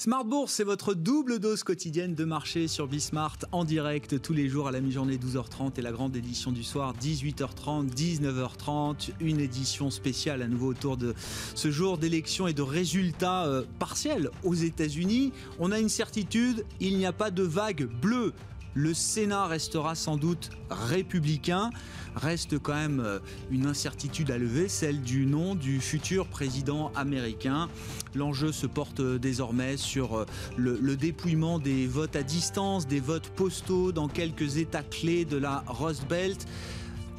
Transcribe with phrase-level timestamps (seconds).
[0.00, 4.48] Smart Bourse, c'est votre double dose quotidienne de marché sur Bismart en direct tous les
[4.48, 9.10] jours à la mi-journée 12h30 et la grande édition du soir 18h30, 19h30.
[9.18, 11.14] Une édition spéciale à nouveau autour de
[11.56, 15.32] ce jour d'élection et de résultats euh, partiels aux États-Unis.
[15.58, 18.34] On a une certitude, il n'y a pas de vague bleue
[18.78, 21.70] le Sénat restera sans doute républicain.
[22.14, 23.18] Reste quand même euh,
[23.50, 27.68] une incertitude à lever, celle du nom du futur président américain.
[28.14, 33.28] L'enjeu se porte euh, désormais sur euh, le, dépouillement des votes à distance, des votes
[33.30, 36.46] postaux dans quelques États clés de la Rust Belt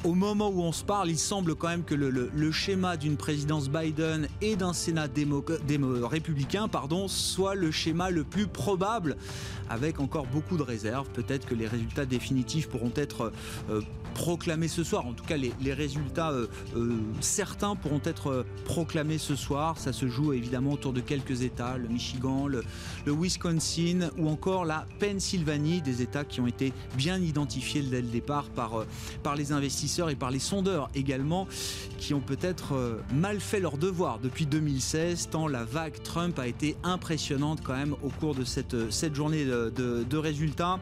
[0.04, 3.68] au moment où on se parle, il semble quand même que le, schéma d'une présidence
[3.68, 5.08] Biden et d'un Sénat
[6.02, 9.16] républicain pardon, soit le schéma le plus probable,
[9.68, 11.08] avec encore beaucoup de réserves.
[11.10, 13.32] Peut-être que les résultats définitifs pourront être
[13.70, 13.80] euh,
[14.14, 15.06] proclamés ce soir.
[15.06, 19.78] En tout cas, les, résultats euh, euh, certains pourront être proclamés ce soir.
[19.78, 22.62] Ça se joue évidemment autour de quelques États, le Michigan, le,
[23.06, 28.44] Wisconsin ou encore la Pennsylvanie, des États qui ont été bien identifiés dès le départ
[28.50, 28.84] par,
[29.22, 31.46] par les investisseurs et par les sondeurs également,
[31.98, 36.46] qui ont peut-être euh, mal fait leur devoir depuis 2016, tant la vague Trump a
[36.46, 40.78] été impressionnante quand même au cours de cette, euh, cette journée de, résultats.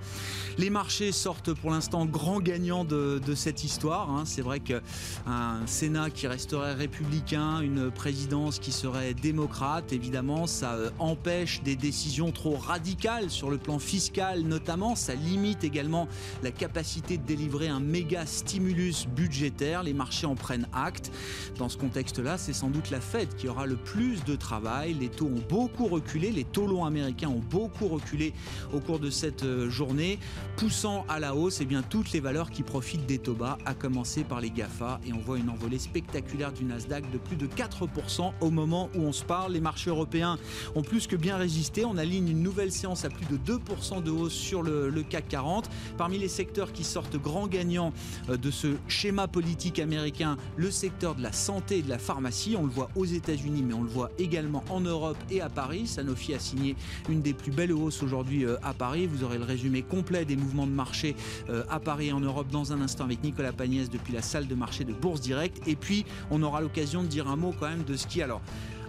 [0.56, 4.10] Les marchés sortent pour l'instant grands gagnants de, cette histoire.
[4.10, 4.24] Hein.
[4.24, 10.90] C'est vrai qu'un Sénat qui resterait républicain, une présidence qui serait démocrate, évidemment, ça euh,
[10.98, 14.96] empêche des décisions trop radicales sur le plan fiscal notamment.
[14.96, 16.08] Ça limite également
[16.42, 19.82] la capacité de délivrer un méga stimulus budgétaire.
[19.82, 21.10] Les marchés en prennent acte.
[21.58, 24.94] Dans ce contexte-là, c'est sans doute la Fed qui aura le plus de travail.
[24.94, 26.30] Les taux ont beaucoup reculé.
[26.30, 28.32] Les taux longs américains ont beaucoup reculé
[28.72, 30.18] au cours de cette euh, journée,
[30.56, 33.74] poussant à la hausse eh bien, toutes les valeurs qui profitent des taux bas, à
[33.74, 35.00] commencer par les GAFA.
[35.06, 39.00] Et on voit une envolée spectaculaire du Nasdaq de plus de 4% au moment où
[39.00, 39.52] on se parle.
[39.52, 40.38] Les marchés européens
[40.76, 41.86] ont plus que bien résisté.
[41.86, 45.26] On aligne une nouvelle séance à plus de 2% de hausse sur le, le CAC
[45.28, 45.70] 40.
[45.96, 47.94] Parmi les secteurs qui sortent grands gagnants
[48.28, 52.56] euh, de ce schéma politique américain, le secteur de la santé et de la pharmacie.
[52.58, 55.86] On le voit aux États-Unis, mais on le voit également en Europe et à Paris.
[55.86, 56.76] Sanofi a signé
[57.08, 59.06] une des plus belles hausses aujourd'hui euh, à Paris.
[59.06, 61.16] Vous aurez le résumé complet des mouvements de marché
[61.48, 64.46] euh, à Paris et en Europe dans un instant avec Nicolas Pagnès depuis la salle
[64.46, 65.66] de marché de Bourse Direct.
[65.66, 68.40] Et puis, on aura l'occasion de dire un mot quand même de ce qui, alors,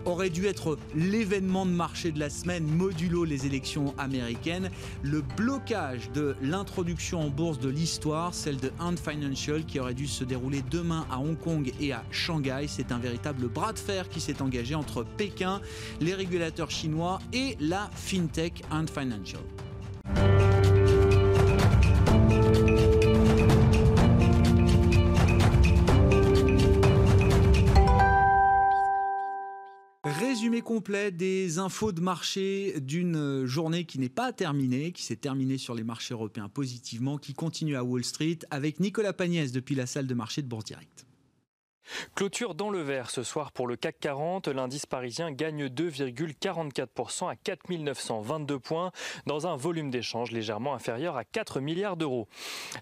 [0.06, 4.70] aurait dû être l'événement de marché de la semaine, modulo les élections américaines,
[5.04, 10.08] le blocage de l'introduction en bourse de l'histoire, celle de Ant Financial, qui aurait dû
[10.08, 12.66] se dérouler demain à Hong Kong et à Shanghai.
[12.68, 15.62] C'est un véritable bras de fer qui s'est engagé entre Pékin,
[16.00, 19.42] les régulateurs chinois et la FinTech Ant Financial.
[30.40, 35.58] Résumé complet des infos de marché d'une journée qui n'est pas terminée, qui s'est terminée
[35.58, 39.86] sur les marchés européens positivement, qui continue à Wall Street avec Nicolas Pagnès depuis la
[39.86, 41.09] salle de marché de Bourse Direct.
[42.16, 44.48] Clôture dans le vert ce soir pour le CAC 40.
[44.48, 48.92] L'indice parisien gagne 2,44% à 4 922 points
[49.26, 52.28] dans un volume d'échange légèrement inférieur à 4 milliards d'euros.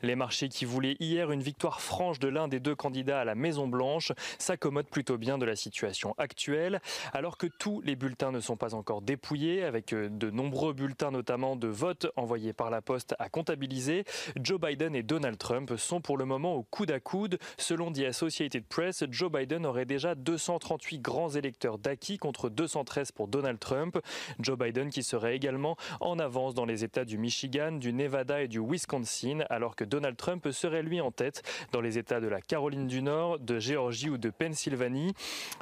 [0.02, 3.36] Les marchés qui voulaient hier une victoire franche de l'un des deux candidats à la
[3.36, 6.82] Maison Blanche s'accommodent plutôt bien de la situation actuelle
[7.14, 11.12] alors que tous les bulletins ne sont pas encore dépouillés avec euh, de nombreux bulletins
[11.12, 14.06] notamment de vote envoyés par la poste à comptabiliser.
[14.42, 18.00] Joe Biden et Donald Trump sont pour le moment au coude à coude selon The
[18.00, 24.00] Associated Press Joe Biden aurait déjà 238 grands électeurs d'acquis contre 213 pour Donald Trump.
[24.40, 28.48] Joe Biden qui serait également en avance dans les États du Michigan, du Nevada et
[28.48, 32.42] du Wisconsin, alors que Donald Trump serait lui en tête dans les États de la
[32.42, 35.14] Caroline du Nord, de Géorgie ou de Pennsylvanie.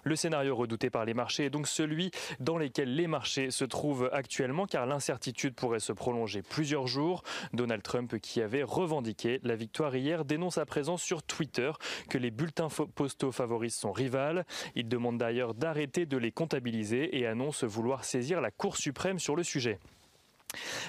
[0.03, 4.09] Le scénario redouté par les marchés est donc celui dans lequel les marchés se trouvent
[4.13, 7.23] actuellement, car l'incertitude pourrait se prolonger plusieurs jours.
[7.53, 11.71] Donald Trump, qui avait revendiqué la victoire hier, dénonce à présent sur Twitter
[12.09, 14.45] que les bulletins postaux favorise son rival.
[14.75, 19.35] Il demande d'ailleurs d'arrêter de les comptabiliser et annonce vouloir saisir la Cour suprême sur
[19.35, 19.79] le sujet.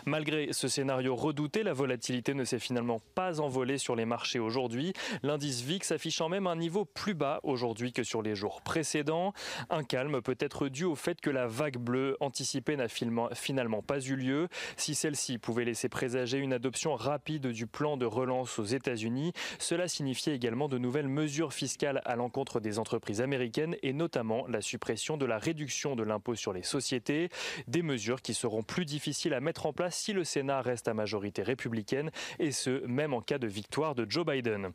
[0.04, 4.92] Malgré ce scénario redouté, la volatilité ne s'est finalement pas envolée sur les marchés aujourd'hui.
[5.22, 9.32] L'indice VIX affichant même un niveau plus bas aujourd'hui que sur les jours précédents.
[9.70, 14.00] Un calme peut être dû au fait que la vague bleue anticipée n'a finalement pas
[14.00, 14.48] eu lieu.
[14.76, 19.88] Si celle-ci pouvait laisser présager une adoption rapide du plan de relance aux États-Unis, cela
[19.88, 25.16] signifiait également de nouvelles mesures fiscales à l'encontre des entreprises américaines et notamment la suppression
[25.16, 27.28] de la réduction de l'impôt sur les sociétés.
[27.66, 30.94] Des mesures qui seront plus difficiles à mettre en place si le Sénat reste à
[30.94, 32.10] majorité républicaine,
[32.40, 34.72] et ce, même en cas de victoire de Joe Biden.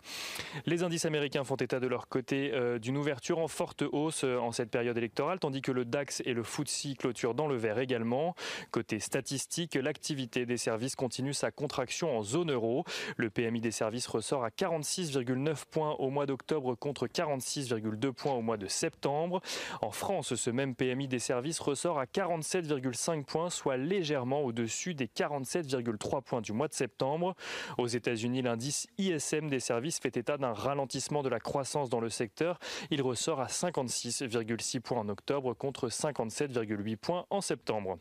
[0.66, 4.38] Les indices américains font état de leur côté euh, d'une ouverture en forte hausse euh,
[4.38, 7.80] en cette période électorale, tandis que le DAX et le FTSE clôturent dans le vert
[7.80, 8.34] également.
[8.72, 12.86] Côté statistique, l'activité des services continue sa contraction en zone euro.
[13.18, 18.42] Le PMI des services ressort à 46,9 points au mois d'octobre contre 46,2 points au
[18.42, 19.42] mois de septembre.
[19.82, 24.61] En France, ce même PMI des services ressort à 47,5 points, soit légèrement au-dessus
[24.96, 27.36] des 47,3 points du mois de septembre.
[27.78, 32.10] Aux États-Unis, l'indice ISM des services fait état d'un ralentissement de la croissance dans le
[32.10, 32.60] secteur.
[32.90, 37.98] Il ressort à 56,6 points en octobre contre 57,8 points en septembre.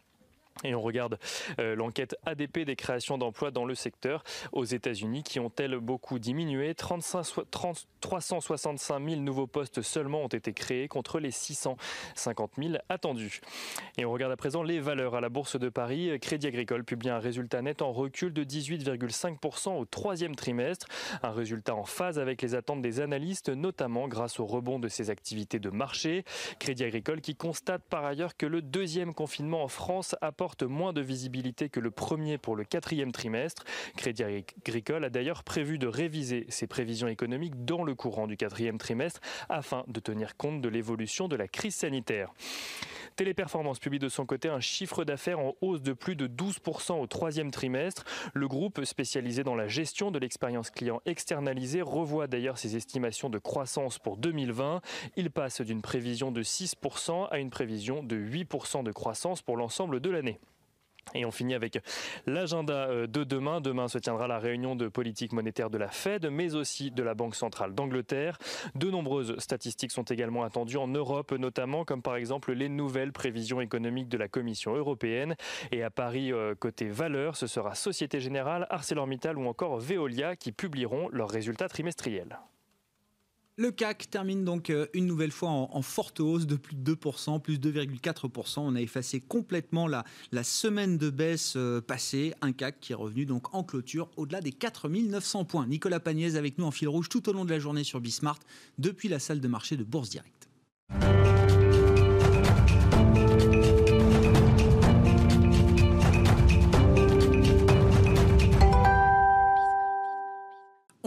[0.64, 1.19] Et on regarde
[1.58, 6.75] euh, l'enquête ADP des créations d'emplois dans le secteur aux États-Unis qui ont-elles beaucoup diminué
[6.75, 13.41] 35, 30, 365 000 nouveaux postes seulement ont été créés contre les 650 000 attendus.
[13.97, 16.19] Et on regarde à présent les valeurs à la Bourse de Paris.
[16.20, 20.87] Crédit Agricole publie un résultat net en recul de 18,5% au troisième trimestre.
[21.23, 25.08] Un résultat en phase avec les attentes des analystes, notamment grâce au rebond de ses
[25.08, 26.25] activités de marché.
[26.58, 31.02] Crédit Agricole qui constate par ailleurs que le deuxième confinement en France apporte moins de
[31.02, 33.62] visibilité que le premier pour le quatrième trimestre.
[33.98, 38.78] Crédit Agricole a d'ailleurs prévu de réviser ses prévisions économiques dans le courant du quatrième
[38.78, 39.20] trimestre
[39.50, 42.32] afin de tenir compte de l'évolution de la crise sanitaire.
[43.16, 47.06] Téléperformance publie de son côté un chiffre d'affaires en hausse de plus de 12% au
[47.06, 48.04] troisième trimestre.
[48.32, 53.36] Le groupe spécialisé dans la gestion de l'expérience client externalisée revoit d'ailleurs ses estimations de
[53.36, 54.81] croissance pour 2020.
[55.16, 60.00] Il passe d'une prévision de 6% à une prévision de 8% de croissance pour l'ensemble
[60.00, 60.30] de l'année.
[61.14, 61.78] Et on finit avec
[62.26, 63.60] l'agenda euh, de demain.
[63.60, 67.14] Demain se tiendra la réunion de politique monétaire de la Fed, mais aussi de la
[67.14, 68.38] Banque centrale d'Angleterre.
[68.74, 73.60] De nombreuses statistiques sont également attendues en Europe, notamment comme par exemple les nouvelles prévisions
[73.60, 75.34] économiques de la Commission européenne.
[75.72, 80.52] Et à Paris, euh, côté valeur, ce sera Société Générale, ArcelorMittal ou encore Veolia qui
[80.52, 82.38] publieront leurs résultats trimestriels.
[83.60, 87.42] Le CAC termine donc euh, une nouvelle fois en, forte hausse de plus de 2%,
[87.42, 88.60] plus 2,4%.
[88.60, 90.02] On a effacé complètement la,
[90.42, 92.32] semaine de baisse euh, passée.
[92.40, 95.66] Un CAC qui est revenu donc en clôture au-delà des 4900 points.
[95.66, 98.38] Nicolas Pagnès avec nous en fil rouge tout au long de la journée sur Bismart
[98.78, 100.48] depuis la salle de marché de Bourse Direct.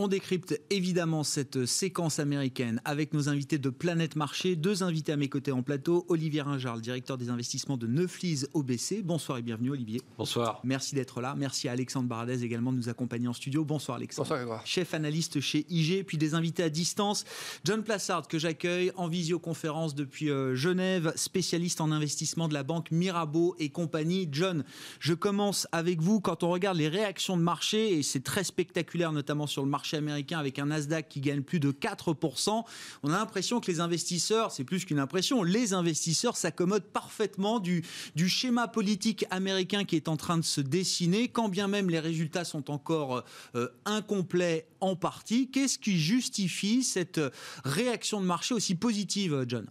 [0.03, 4.57] On décrypte évidemment cette séquence américaine avec nos invités de Planète Marché.
[4.57, 6.05] Deux invités à mes côtés en plateau.
[6.09, 9.01] Olivier Ringard, directeur des investissements de Neuflis OBC.
[9.01, 10.01] Bonsoir et bienvenue Olivier.
[10.17, 10.59] Bonsoir.
[10.65, 11.35] Merci d'être là.
[11.37, 13.63] Merci à Alexandre Baradez également de nous accompagner en studio.
[13.63, 14.27] Bonsoir Alexandre.
[14.27, 16.03] Bonsoir Chef analyste chez IG.
[16.03, 17.23] Puis des invités à distance.
[17.63, 22.91] John Plassard que j'accueille en visioconférence depuis euh, Genève, spécialiste en investissement de la banque
[22.91, 24.27] Mirabeau et compagnie.
[24.29, 24.65] John,
[24.99, 26.19] je commence avec vous.
[26.19, 29.92] Quand on regarde les réactions de marché, et c'est très spectaculaire notamment sur le marché
[29.93, 32.63] américain avec un Nasdaq qui gagne plus de 4%,
[33.03, 37.83] on a l'impression que les investisseurs, c'est plus qu'une impression, les investisseurs s'accommodent parfaitement du,
[38.15, 41.99] du schéma politique américain qui est en train de se dessiner, quand bien même les
[41.99, 43.23] résultats sont encore
[43.55, 45.49] euh, incomplets en partie.
[45.49, 47.21] Qu'est-ce qui justifie cette
[47.63, 49.67] réaction de marché aussi positive, John?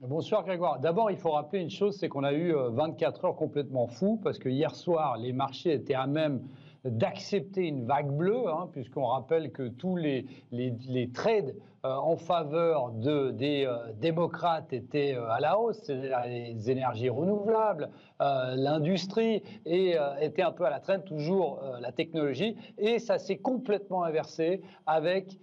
[0.00, 0.78] Bonsoir Grégoire.
[0.78, 4.20] D'abord, il faut rappeler une chose, c'est qu'on a eu 24 euh, heures complètement fous
[4.22, 6.40] parce que hier soir, les marchés étaient à même
[6.84, 12.90] d'accepter une vague bleue, hein, puisqu'on rappelle que tous les, les, trades euh, en faveur
[12.90, 19.94] de, des euh, démocrates étaient euh, à la hausse, c'est-à-dire les énergies renouvelables, l'industrie, et
[20.20, 22.56] était un peu à la traîne, toujours la technologie.
[22.76, 25.38] Et ça s'est complètement inversé avec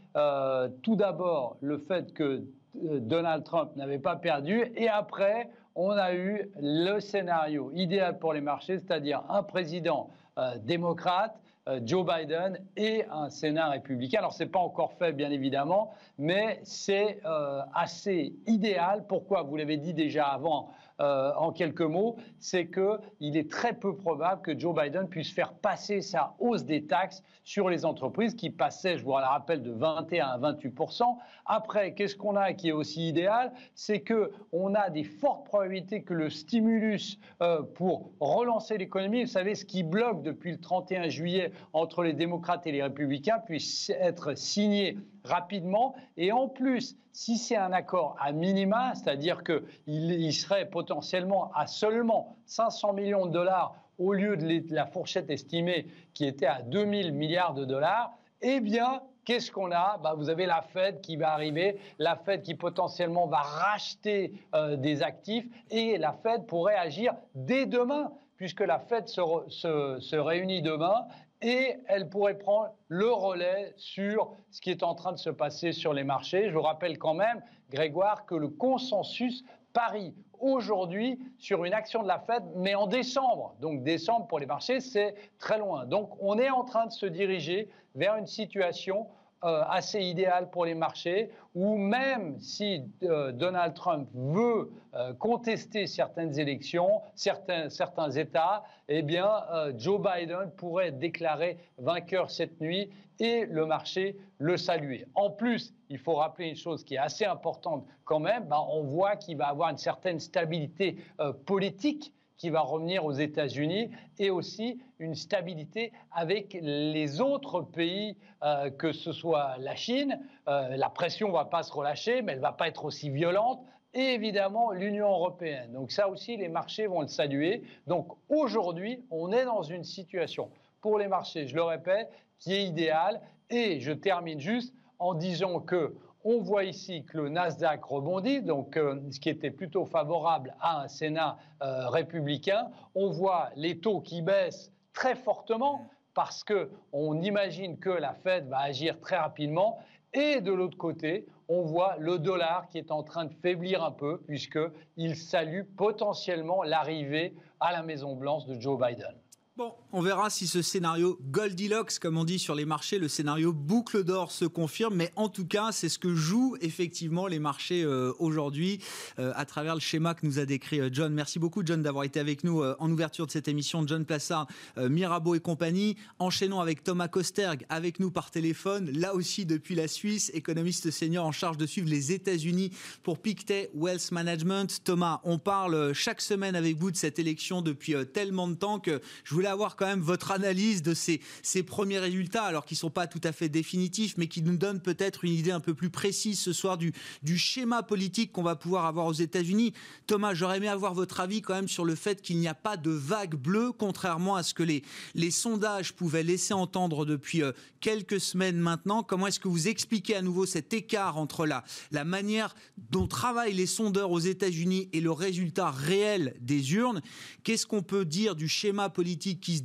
[0.82, 2.44] tout d'abord le fait que
[2.74, 8.42] Donald Trump n'avait pas perdu, et après, on a eu le scénario idéal pour les
[8.42, 14.20] marchés, c'est-à-dire un président euh, démocrate, euh, Joe Biden et un Sénat républicain.
[14.20, 19.06] Alors, ce n'est pas encore fait, bien évidemment, mais c'est euh, assez idéal.
[19.08, 19.44] Pourquoi?
[19.44, 20.70] Vous l'avez dit déjà avant
[21.02, 25.54] euh, en quelques mots, c'est qu'il est très peu probable que Joe Biden puisse faire
[25.54, 29.72] passer sa hausse des taxes sur les entreprises qui passait, je vous le rappelle, de
[29.72, 31.04] 21 à 28%
[31.46, 33.52] Après, qu'est-ce qu'on a qui est aussi idéal?
[33.76, 39.56] C'est qu'on a des fortes probabilités que le stimulus euh, pour relancer l'économie, vous savez,
[39.56, 44.38] ce qui bloque depuis le 31 juillet entre les démocrates et les républicains, puisse être
[44.38, 45.96] signé rapidement.
[46.18, 51.68] Et en plus, si c'est un accord à minima, c'est-à-dire qu'il il serait potentiellement à
[51.68, 57.14] seulement 500 millions de dollars au lieu de la fourchette estimée qui était à 2000
[57.14, 59.98] milliards de dollars, eh bien, qu'est-ce qu'on a?
[60.04, 64.76] Bah, Vous avez la Fed qui va arriver, la Fed qui potentiellement va racheter euh,
[64.76, 71.06] des actifs et la Fed pourrait agir dès demain puisque la Fed se, réunit demain
[71.46, 75.74] et elle pourrait prendre le relais sur ce qui est en train de se passer
[75.74, 76.50] sur les marchés.
[76.50, 82.08] Je vous rappelle quand même, Grégoire, que le consensus parie aujourd'hui sur une action de
[82.08, 83.56] la Fed, mais en décembre.
[83.62, 85.86] Donc décembre pour les marchés, c'est très loin.
[85.86, 89.06] Donc on est en train de se diriger vers une situation
[89.42, 96.40] assez idéal pour les marchés, où même si euh, Donald Trump veut euh, contester certaines
[96.40, 99.32] élections, certains, certains États, eh bien,
[99.78, 102.90] Joe Biden pourrait déclaré vainqueur cette nuit
[103.20, 105.06] et le marché le saluer.
[105.16, 108.84] En plus, il faut rappeler une chose qui est assez importante quand même, ben, on
[108.84, 110.98] voit qu'il va avoir une certaine stabilité
[111.46, 118.70] politique qui va revenir aux États-Unis et aussi une stabilité avec les autres pays, euh,
[118.70, 120.20] que ce soit la Chine.
[120.48, 123.10] Euh, la pression ne va pas se relâcher, mais elle ne va pas être aussi
[123.10, 123.62] violente.
[123.94, 125.72] Et évidemment, l'Union européenne.
[125.72, 127.64] Donc ça aussi, les marchés vont le saluer.
[127.88, 130.50] Donc aujourd'hui, on est dans une situation,
[130.82, 133.22] pour les marchés, je le répète, qui est idéale.
[133.50, 135.96] Et je termine juste en disant que
[136.26, 140.82] on voit ici que le Nasdaq rebondit, donc euh, ce qui était plutôt favorable à
[140.82, 142.72] un Sénat euh, républicain.
[142.96, 148.60] On voit les taux qui baissent très fortement parce qu'on imagine que la Fed va
[148.60, 149.78] agir très rapidement.
[150.14, 153.92] Et de l'autre côté, on voit le dollar qui est en train de faiblir un
[153.92, 159.14] peu puisqu'il salue potentiellement l'arrivée à la Maison-Blanche de Joe Biden.
[159.58, 163.54] Bon, on verra si ce scénario Goldilocks, comme on dit sur les marchés, le scénario
[163.54, 164.94] boucle d'or se confirme.
[164.94, 168.82] Mais en tout cas, c'est ce que jouent effectivement les marchés euh, aujourd'hui
[169.20, 171.14] euh, à travers le schéma que nous a décrit euh, John.
[171.14, 173.88] Merci beaucoup, John, d'avoir été avec nous en ouverture de cette émission.
[173.88, 174.48] John Plassard,
[174.78, 175.96] Mirabeau et compagnie.
[176.20, 181.26] Enchaînons avec Thomas Kosterg, avec nous par téléphone, là aussi depuis la Suisse, économiste senior
[181.26, 182.72] en charge de suivre les États-Unis
[183.02, 184.84] pour Pictet Wealth Management.
[184.84, 189.00] Thomas, on parle chaque semaine avec vous de cette élection depuis tellement de temps que
[189.24, 191.20] je voulais avoir quand votre analyse de ces,
[191.64, 194.82] premiers résultats, alors qu'ils ne sont pas tout à fait définitifs, mais qui nous donnent
[194.82, 196.94] peut-être une idée un peu plus précise ce soir du,
[197.38, 199.74] schéma politique qu'on va pouvoir avoir aux États-Unis.
[200.08, 202.78] Thomas, j'aurais aimé avoir votre avis quand même sur le fait qu'il n'y a pas
[202.78, 204.84] de vague bleue, contrairement à ce que les,
[205.32, 207.52] sondages pouvaient laisser entendre depuis euh,
[207.82, 209.04] quelques semaines maintenant.
[209.04, 212.56] Comment est-ce que vous expliquez à nouveau cet écart entre la, la manière
[212.90, 217.02] dont travaillent les sondeurs aux États-Unis et le résultat réel des urnes?
[217.44, 219.62] Qu'est-ce qu'on peut dire du schéma politique qui se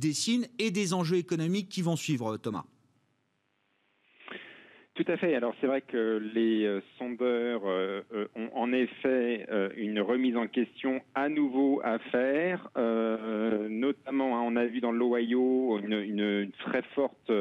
[0.59, 2.65] et des enjeux économiques qui vont suivre, Thomas.
[4.93, 5.33] Tout à fait.
[5.35, 10.47] Alors c'est vrai que les euh, sondeurs euh, euh, ont en effet une remise en
[10.47, 12.69] question à nouveau à faire.
[12.75, 17.31] notamment, hein, on a vu dans l'Ohio une, très forte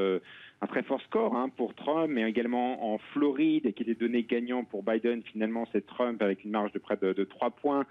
[0.63, 4.65] un très fort score hein, pour Trump, mais également en Floride, qui était donné gagnant
[4.65, 5.23] pour Biden.
[5.23, 7.87] Finalement, c'est Trump avec une marge de près de, de 3 points.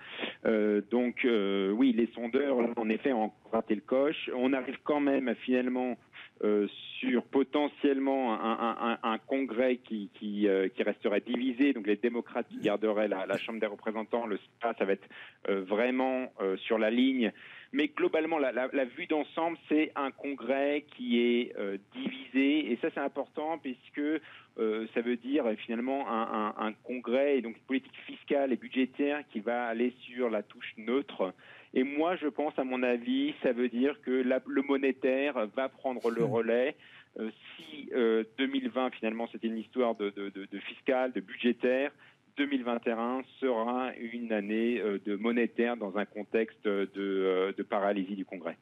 [0.45, 4.29] Euh, donc, euh, oui, les sondeurs, en effet, ont raté le coche.
[4.35, 5.97] On arrive quand même finalement
[6.43, 6.67] euh,
[6.99, 12.47] sur potentiellement un, un, un, congrès qui, qui, euh, qui, resterait divisé, donc les démocrates
[12.47, 15.07] qui garderaient la, la Chambre des représentants, le ça va être
[15.49, 17.33] euh, vraiment sur la ligne
[17.71, 22.89] mais globalement, la, la, vue d'ensemble, c'est un congrès qui est euh, divisé, et ça
[22.93, 27.63] c'est important puisque euh, ça veut dire finalement un, un, un, congrès et donc une
[27.63, 31.33] politique fiscale et budgétaire qui va aller sur la touche neutre.
[31.75, 35.69] Et moi, je pense, à mon avis, ça veut dire que la, le monétaire va
[35.69, 36.31] prendre le hmm.
[36.31, 36.75] relais.
[37.19, 37.89] Euh, si
[38.37, 41.91] 2020 finalement c'était une histoire de, de, de, de fiscal, de budgétaire,
[42.39, 48.25] 2021 sera une année euh, de monétaire dans un contexte de, euh, de paralysie du
[48.25, 48.57] Congrès.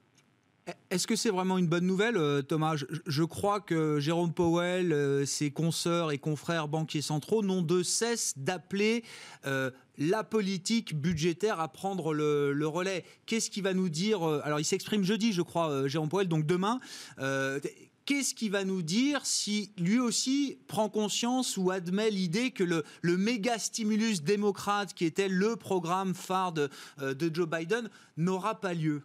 [0.89, 2.75] Est-ce que c'est vraiment une bonne nouvelle, euh, Thomas?
[2.75, 9.03] Je, crois que Jérôme Powell, ses consoeurs et confrères banquiers centraux n'ont de cesse d'appeler
[9.97, 13.05] la politique budgétaire à prendre le, relais.
[13.27, 16.81] Qu'est-ce qui va nous dire Alors, il s'exprime jeudi, je crois, Jérôme Powell, donc demain
[18.07, 22.83] qu'est-ce qu'il va nous dire si lui aussi prend conscience ou admet l'idée que le,
[23.17, 26.69] méga stimulus démocrate qui était le programme phare de,
[27.01, 29.01] euh, Joe Biden n'aura pas lieu?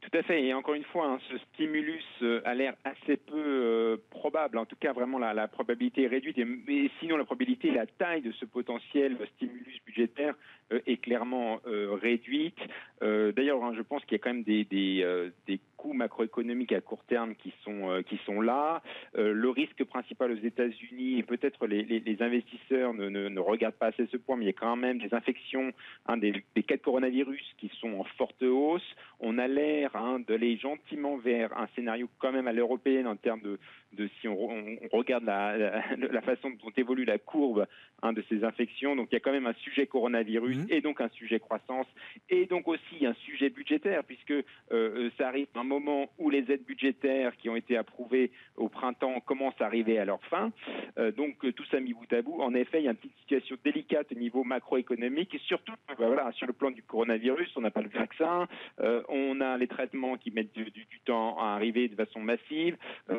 [0.00, 0.42] Tout à fait.
[0.44, 4.58] Et encore une fois, hein, ce stimulus euh, a l'air assez peu euh, probable.
[4.58, 6.38] En tout cas, vraiment, la, probabilité est réduite.
[6.38, 10.34] mais sinon, la probabilité, la taille de ce potentiel stimulus budgétaire
[10.70, 12.58] est clairement réduite.
[13.00, 17.34] D'ailleurs, hein, je pense qu'il y a quand même des coûts macroéconomiques à court terme
[17.34, 18.82] qui sont euh, qui sont là.
[19.16, 23.86] Euh, le risque principal aux États-Unis et peut-être les, les, investisseurs ne, ne, regardent pas
[23.86, 25.72] assez ce point, mais il y a quand même des infections,
[26.06, 28.96] hein, des, des cas de coronavirus qui sont en forte hausse.
[29.20, 33.40] On a l'air, hein, d'aller gentiment vers un scénario quand même à l'européenne en termes
[33.40, 33.58] de,
[33.92, 35.56] de si on, regarde la,
[35.96, 37.66] la, façon dont évolue la courbe
[38.02, 38.96] hein, de ces infections.
[38.96, 40.66] Donc il y a quand même un sujet coronavirus mmh.
[40.70, 41.86] et donc un sujet croissance
[42.28, 44.34] et donc aussi un sujet budgétaire puisque
[44.72, 48.68] euh, ça arrive à un moment où les aides budgétaires qui ont été approuvées au
[48.68, 50.52] printemps commencent à arriver à leur fin.
[50.98, 52.40] Euh, donc tout ça mis bout à bout.
[52.40, 55.94] En effet, il y a une petite situation délicate au niveau macroéconomique et surtout bah,
[55.98, 58.48] voilà, sur le plan du coronavirus, on n'a pas le vaccin,
[58.80, 62.76] euh, on a les traitements qui mettent du, temps à arriver de façon massive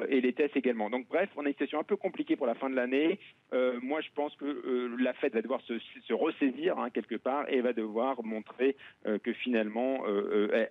[0.09, 0.89] et les tests également.
[0.89, 3.19] Donc bref, on a une situation un peu compliquée pour la fin de l'année.
[3.53, 7.45] Euh, moi, je pense que euh, la Fed va devoir se, ressaisir hein, quelque part
[7.49, 10.03] et va devoir montrer euh, que finalement,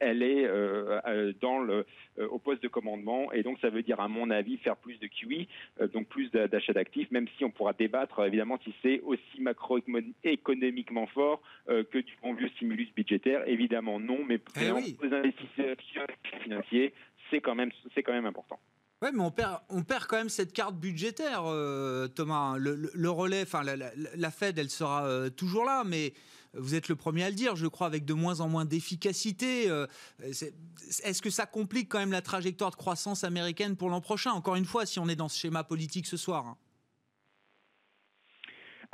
[0.01, 0.49] elle est
[1.41, 1.87] dans le,
[2.19, 3.33] au poste de commandement.
[3.33, 5.47] Et donc, ça veut dire, à mon avis, faire plus de QE,
[5.93, 11.41] donc plus d'achat d'actifs, même si on pourra débattre, évidemment, si c'est aussi macroéconomiquement fort
[11.67, 13.47] que du bon vieux stimulus budgétaire.
[13.47, 14.65] Évidemment, non, mais pour eh
[15.07, 15.77] les investisseurs
[16.43, 16.93] financiers,
[17.31, 18.59] c'est quand même, c'est quand même important.
[19.07, 22.57] Ouais, mais on perd, on perd quand même cette carte budgétaire, euh, Thomas.
[22.59, 26.13] Le, relais, enfin, la, Fed, elle sera euh, toujours là, mais
[26.55, 29.71] vous êtes le premier à le dire, je crois, avec de moins en moins d'efficacité.
[29.71, 29.87] Euh,
[30.19, 34.33] est-ce que ça complique quand même la trajectoire de croissance américaine pour l'an prochain?
[34.33, 36.45] Encore une fois, si on est dans ce schéma politique ce soir.
[36.45, 36.57] Hein.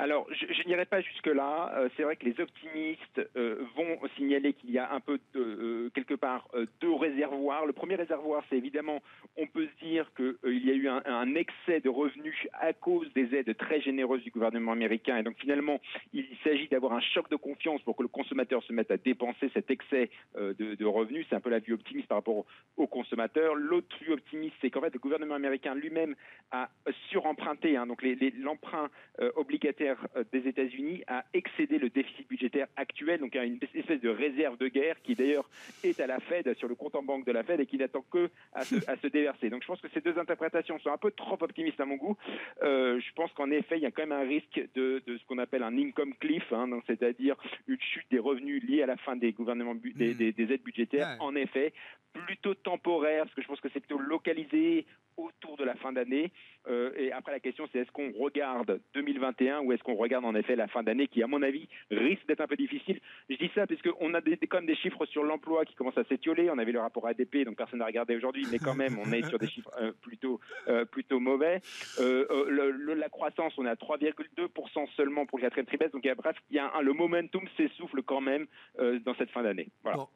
[0.03, 1.71] Alors, je, n'irai pas jusque-là.
[1.77, 5.89] Euh, c'est vrai que les optimistes euh, vont signaler qu'il y a un peu, euh,
[5.95, 6.49] quelque part,
[6.81, 7.65] deux réservoirs.
[7.65, 9.01] Le premier réservoir, c'est évidemment,
[9.37, 13.33] on peut se dire qu'il y a eu un, excès de revenus à cause des
[13.33, 15.15] aides très généreuses du gouvernement américain.
[15.15, 15.79] Et donc, finalement,
[16.11, 19.49] il s'agit d'avoir un choc de confiance pour que le consommateur se mette à dépenser
[19.53, 21.25] cet excès de, revenus.
[21.29, 22.45] C'est un peu la vue optimiste par rapport
[22.75, 23.55] aux consommateurs.
[23.55, 26.13] L'autre vue optimiste, c'est qu'en fait, le gouvernement américain lui-même
[26.51, 26.69] a
[27.09, 27.77] suremprunté.
[27.77, 28.03] Hein, donc,
[28.37, 28.89] l'emprunt
[29.35, 34.09] obligataire euh, des États-Unis a excédé le déficit budgétaire actuel, donc a une espèce de
[34.09, 35.49] réserve de guerre qui d'ailleurs
[35.83, 38.03] est à la Fed, sur le compte en banque de la Fed et qui n'attend
[38.11, 39.49] que à se, déverser.
[39.49, 42.17] Donc je pense que ces deux interprétations sont un peu trop optimistes à mon goût.
[42.63, 45.37] Euh, je pense qu'en effet, il y a quand même un risque de, ce qu'on
[45.37, 47.35] appelle un income cliff, hein, c'est-à-dire
[47.67, 50.51] une chute des revenus liés à la fin des gouvernements des, hmm.
[50.51, 51.17] aides budgétaires.
[51.19, 51.73] En effet,
[52.13, 54.85] plutôt temporaire, parce que je pense que c'est plutôt localisé
[55.17, 56.31] autour de la fin d'année.
[56.67, 60.35] Euh, et après, la question, c'est est-ce qu'on regarde 2021 ou est-ce qu'on regarde en
[60.35, 62.99] effet la fin d'année qui, à mon avis, risque d'être un peu difficile?
[63.29, 66.03] Je dis ça parce qu'on a quand même des chiffres sur l'emploi qui commencent à
[66.05, 66.49] s'étioler.
[66.49, 69.27] On avait le rapport ADP, donc personne n'a regardé aujourd'hui, mais quand même, on est
[69.27, 71.61] sur des chiffres euh, plutôt, euh, plutôt mauvais.
[71.99, 75.93] la croissance, on est à 3,2% seulement pour le quatrième trimestre.
[75.93, 78.45] Donc, bref, il y a le momentum s'essouffle quand même
[78.77, 79.67] dans cette fin d'année.
[79.83, 80.07] Voilà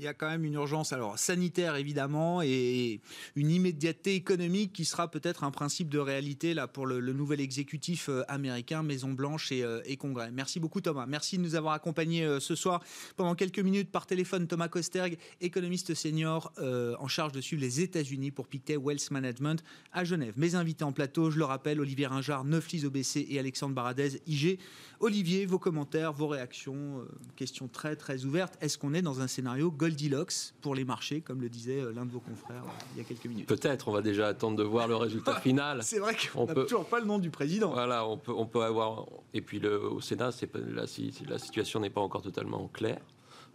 [0.00, 3.00] il y a quand même une urgence alors sanitaire évidemment et
[3.36, 8.08] une immédiateté économique qui sera peut-être un principe de réalité là pour le, nouvel exécutif
[8.08, 10.30] euh, américain Maison Blanche euh, et, Congrès.
[10.30, 11.04] Merci beaucoup Thomas.
[11.04, 12.82] Merci de nous avoir accompagnés euh, ce soir
[13.16, 14.46] pendant quelques minutes par téléphone.
[14.46, 20.04] Thomas Kosterg, économiste senior en charge de suivre les États-Unis pour Pictet Wealth Management à
[20.04, 20.34] Genève.
[20.36, 24.58] Mes invités en plateau, je le rappelle, Olivier Ringard, Neuflis OBC et Alexandre Baradez IG.
[25.00, 28.56] Olivier, vos commentaires, vos réactions, questions très très ouvertes.
[28.60, 32.04] Est-ce qu'on est dans un scénario Goldilocks pour les marchés, comme le disait euh, l'un
[32.06, 33.46] de vos confrères euh, il y a quelques minutes.
[33.46, 35.82] Peut-être, on va déjà attendre de voir le résultat final.
[35.82, 37.72] C'est vrai qu'on n'a toujours pas le nom du président.
[37.72, 39.06] Voilà, on peut, on peut avoir.
[39.34, 40.84] Et puis le, au Sénat, la,
[41.28, 43.00] la situation n'est pas encore totalement claire.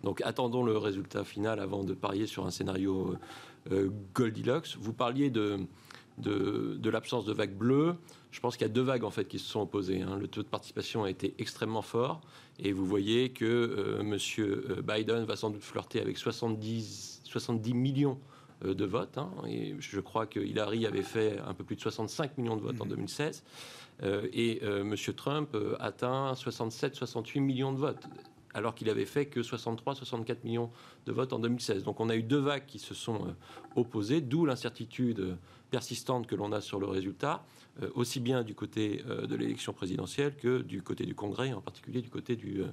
[0.04, 3.16] Donc attendons le résultat final avant de parier sur un scénario
[3.72, 4.76] euh, Goldilocks.
[4.80, 5.60] Vous parliez de,
[6.18, 7.96] de, de l'absence de vague bleue.
[8.36, 10.02] Je pense qu'il y a deux vagues en fait qui se sont opposées.
[10.02, 10.18] Hein.
[10.20, 12.20] Le taux de participation a été extrêmement fort
[12.60, 17.74] et vous voyez que euh, Monsieur euh, Biden va sans doute flirter avec 70, 70
[17.74, 18.20] millions
[18.66, 19.18] euh, de votes.
[19.18, 19.32] Hein.
[19.48, 22.82] et je crois que Hillary avait fait un peu plus de 65 millions de votes
[22.82, 23.42] en 2016.
[24.04, 24.06] Mmh.
[24.34, 28.06] et Monsieur Trump atteint 67-68 millions de votes
[28.54, 30.72] alors qu'il avait fait que 63-64 millions
[31.06, 31.84] de votes en 2016.
[31.84, 33.34] Donc on a eu deux vagues qui se sont
[33.78, 35.38] opposées, d'où l'incertitude
[35.72, 37.46] persistante que l'on a sur le résultat.
[37.84, 41.60] Euh, aussi bien du côté euh, de l'élection présidentielle que du côté du Congrès, en
[41.60, 42.68] particulier du côté du, euh,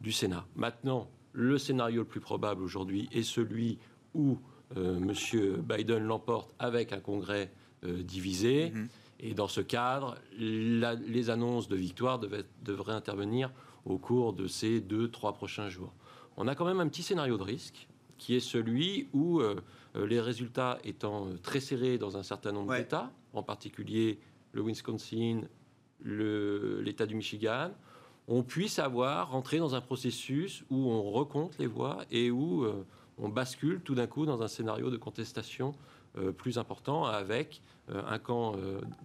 [0.00, 0.44] du Sénat.
[0.56, 3.78] Maintenant, le scénario le plus probable aujourd'hui est celui
[4.14, 4.38] où
[4.76, 5.12] M.
[5.62, 7.52] Biden l'emporte avec un Congrès
[7.84, 8.70] divisé.
[8.70, 8.88] Mm-hmm.
[9.20, 13.52] Et dans ce cadre, les annonces de victoire devraient intervenir
[13.84, 15.92] au cours de ces deux, trois prochains jours.
[16.36, 19.40] On a quand même un petit scénario de risque qui est celui où
[19.94, 24.18] les résultats étant très serrés dans un certain nombre d'États, en particulier
[24.52, 25.42] le Wisconsin,
[26.04, 27.70] l'État du Michigan,
[28.28, 32.86] on puisse avoir rentré dans un processus où on recompte les voix et où euh,
[33.18, 35.74] on bascule tout d'un coup dans un scénario de contestation
[36.16, 37.60] euh, plus important avec
[37.90, 38.54] euh, un camp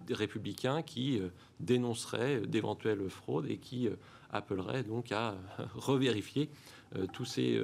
[0.06, 1.20] des républicains qui
[1.58, 3.88] dénoncerait d'éventuelles fraudes et qui
[4.30, 5.34] appellerait donc à
[5.74, 6.48] revérifier
[7.12, 7.58] tous ces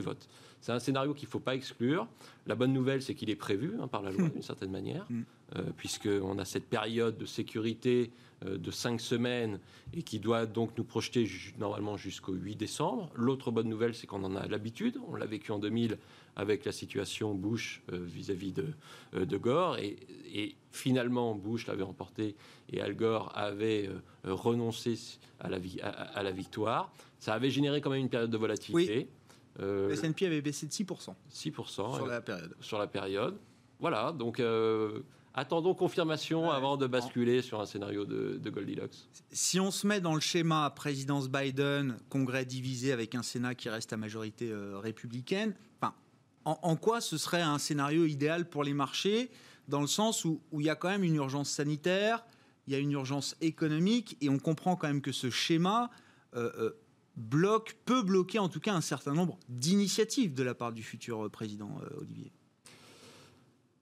[0.00, 0.28] votes.
[0.60, 2.06] C'est un scénario qu'il ne faut pas exclure.
[2.46, 5.22] La bonne nouvelle, c'est qu'il est prévu hein, par la loi d'une certaine manière, Mm.
[5.56, 8.10] euh, puisqu'on a cette période de sécurité
[8.44, 9.58] euh, de cinq semaines
[9.92, 13.10] et qui doit donc nous projeter ju- normalement jusqu'au 8 décembre.
[13.14, 14.98] L'autre bonne nouvelle, c'est qu'on en a l'habitude.
[15.08, 15.98] On l'a vécu en 2000
[16.36, 18.66] avec la situation Bush euh, vis-à-vis de,
[19.14, 19.78] de Gore.
[19.78, 19.96] Et,
[20.32, 22.36] et finalement, Bush l'avait emporté
[22.72, 23.90] et Al Gore avait
[24.24, 24.94] renoncé
[25.40, 26.92] à la, vi- à- à la victoire.
[27.18, 29.08] Ça avait généré quand même une période de volatilité.
[29.58, 32.54] Le S&P avait baissé de 6% 6% sur euh, la période.
[32.60, 33.38] sur la période.
[33.80, 35.00] Voilà, donc euh,
[35.34, 38.96] attendons confirmation Ouais, avant de basculer sur un scénario de, de Goldilocks.
[39.30, 43.68] Si on se met dans le schéma présidence Biden, Congrès divisé avec un Sénat qui
[43.68, 45.94] reste à majorité euh, républicaine, enfin,
[46.44, 49.30] en, en quoi ce serait un scénario idéal pour les marchés
[49.68, 52.24] Dans le sens où, où il y a quand même une urgence sanitaire,
[52.68, 55.90] il y a une urgence économique, et on comprend quand même que ce schéma
[56.34, 56.70] euh, euh,
[57.18, 61.26] bloque, peut bloquer en tout cas un certain nombre d'initiatives de la part du futur
[61.26, 62.32] euh, président euh, Olivier.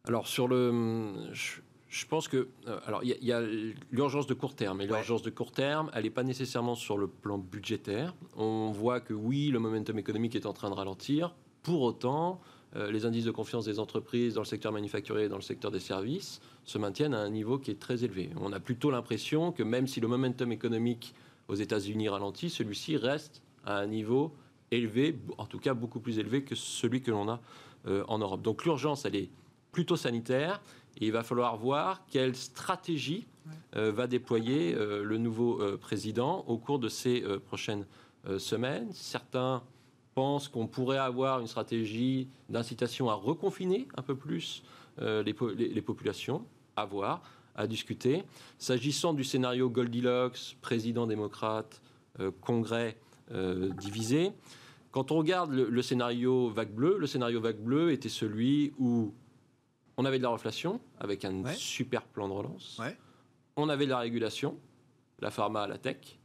[0.05, 3.43] Alors sur le, je, je pense que, euh, alors il y a-
[3.91, 7.09] l'urgence de court terme, et l'urgence de court terme, elle n'est pas nécessairement sur le
[7.09, 8.15] plan budgétaire.
[8.37, 11.35] On voit que oui, le momentum économique est en train de ralentir.
[11.63, 12.41] Pour autant,
[12.77, 15.71] euh, les indices de confiance des entreprises dans le secteur manufacturier et dans le secteur
[15.71, 18.31] des services se maintiennent à un niveau qui est très élevé.
[18.41, 21.15] On a plutôt l'impression que même si le momentum économique
[21.49, 24.33] aux États-Unis ralentit, celui-ci reste à un niveau
[24.71, 27.41] élevé, en tout cas beaucoup plus élevé que celui que l'on a
[27.87, 28.43] euh, en Europe.
[28.43, 29.31] Donc l'urgence, elle est
[29.73, 30.61] plutôt sanitaire.
[30.99, 33.27] Et il va falloir voir quelle stratégie
[33.77, 37.85] euh, va déployer euh, le nouveau président au cours de ces prochaines
[38.39, 38.89] semaines.
[38.93, 39.63] Certains
[40.15, 44.63] pensent qu'on pourrait avoir une stratégie d'incitation à reconfiner un peu plus
[44.99, 47.21] les, po- les- les populations, à voir,
[47.57, 48.23] à discuter.
[48.59, 51.81] S'agissant du scénario Goldilocks, président démocrate,
[52.21, 52.97] euh, congrès
[53.33, 54.33] euh, divisé,
[54.93, 59.13] quand on regarde le, le scénario vague bleue, le scénario vague bleue était celui où
[59.97, 61.55] on avait de la reflation avec un Ouais.
[61.55, 62.79] super plan de relance.
[62.79, 62.97] Ouais.
[63.57, 64.59] On avait de la régulation,
[65.21, 66.19] la pharma, la tech,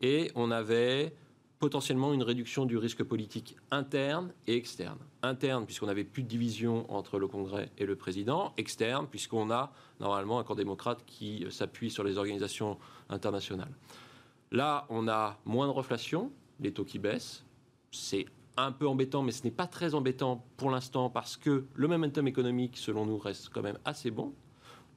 [0.00, 1.12] et on avait
[1.58, 4.98] potentiellement une réduction du risque politique interne et externe.
[5.22, 8.52] Interne, puisqu'on n'avait plus de division entre le Congrès et le président.
[8.56, 13.72] Externe, puisqu'on a normalement un camp démocrate qui euh, s'appuie sur les organisations internationales.
[14.52, 17.44] Là, on a moins de reflation, les taux qui baissent.
[17.90, 21.88] C'est un peu embêtant, mais ce n'est pas très embêtant pour l'instant parce que le
[21.88, 24.32] momentum économique, selon nous, reste quand même assez bon.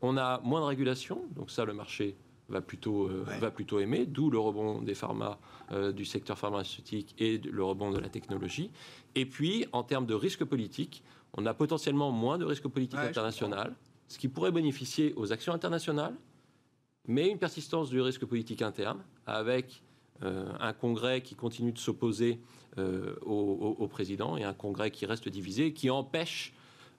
[0.02, 2.16] On a moins de régulation, donc ça, le marché
[2.50, 3.40] va plutôt, euh, Ouais.
[3.40, 5.40] va plutôt aimer, d'où le rebond des pharma,
[5.72, 8.72] euh, du secteur pharmaceutique et le rebond de la technologie.
[9.16, 11.04] Et puis, en termes de risque politique,
[11.38, 13.76] on a potentiellement moins de risque politique Ouais, international,
[14.08, 16.16] ce qui pourrait bénéficier aux actions internationales,
[17.08, 19.82] mais une persistance du risque politique interne, avec
[20.24, 22.40] euh, un Congrès qui continue de s'opposer
[22.78, 26.54] au, au- au président et un Congrès qui reste divisé, qui empêche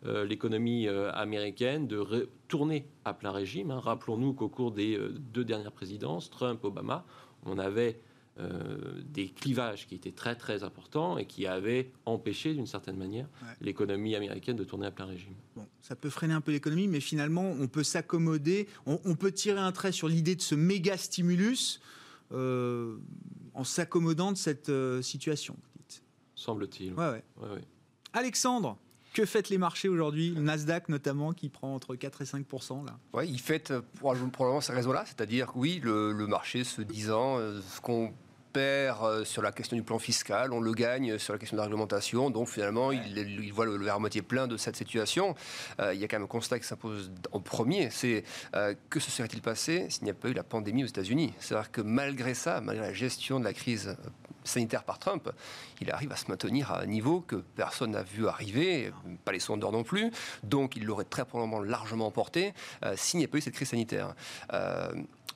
[0.07, 3.71] euh, l'économie euh, américaine de tourner à plein régime.
[3.71, 3.81] hein.
[3.81, 7.05] Rappelons-nous qu'au cours des euh, deux dernières présidences, Trump, Obama,
[7.45, 8.01] on avait
[9.05, 13.49] des clivages qui étaient très très importants et qui avaient empêché d'une certaine manière Ouais.
[13.61, 15.35] l'économie américaine de tourner à plein régime.
[15.57, 19.31] Bon, ça peut freiner un peu l'économie, mais finalement, on peut s'accommoder, on, on peut
[19.33, 21.83] tirer un trait sur l'idée de ce méga stimulus
[22.33, 25.55] en s'accommodant de cette situation.
[25.61, 26.03] vous dites.
[26.35, 26.95] Semble-t-il.
[26.95, 27.61] Ouais, ouais.
[28.15, 28.79] Alexandre,
[29.13, 32.99] que fêtent les marchés aujourd'hui Le Nasdaq notamment, qui prend entre 4 et 5% là?
[33.13, 37.61] Oui, il fait euh, probablement ces raisons-là, c'est-à-dire oui, le, le marché se disant euh,
[37.61, 38.13] ce qu'on
[38.53, 41.59] perd euh, sur la question du plan fiscal, on le gagne sur la question de
[41.59, 44.77] la réglementation, donc finalement il, il voit le, le verre à moitié plein de cette
[44.77, 45.35] situation.
[45.81, 49.01] Euh, il y a quand même un constat qui s'impose en premier, c'est euh, que
[49.01, 51.33] se serait-il passé s'il n'y a pas eu la pandémie aux États-Unis?
[51.39, 53.97] C'est-à-dire que malgré ça, malgré la gestion de la crise
[54.45, 55.31] sanitaire par Trump,
[55.81, 58.93] il arrive à se maintenir à un niveau que personne n'a vu arriver,
[59.25, 60.11] pas les sondeurs non plus,
[60.43, 63.69] donc il l'aurait très probablement largement emporté euh, s'il n'y a pas eu cette crise
[63.69, 64.15] sanitaire.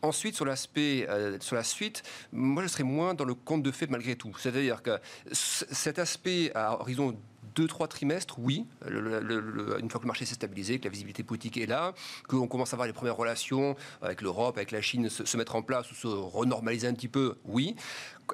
[0.05, 3.88] Ensuite, sur l'aspect, euh, la suite, moi je serais moins dans le compte de fait
[3.88, 4.33] malgré tout.
[4.38, 4.99] C'est-à-dire que
[5.33, 7.17] cet aspect à horizon
[7.55, 11.57] deux, trois trimestres, oui, une fois que le marché s'est stabilisé, que la visibilité politique
[11.57, 11.95] est là,
[12.29, 15.62] qu'on commence à voir les premières relations avec l'Europe, avec la Chine se mettre en
[15.62, 17.77] place ou se renormaliser un petit peu, oui.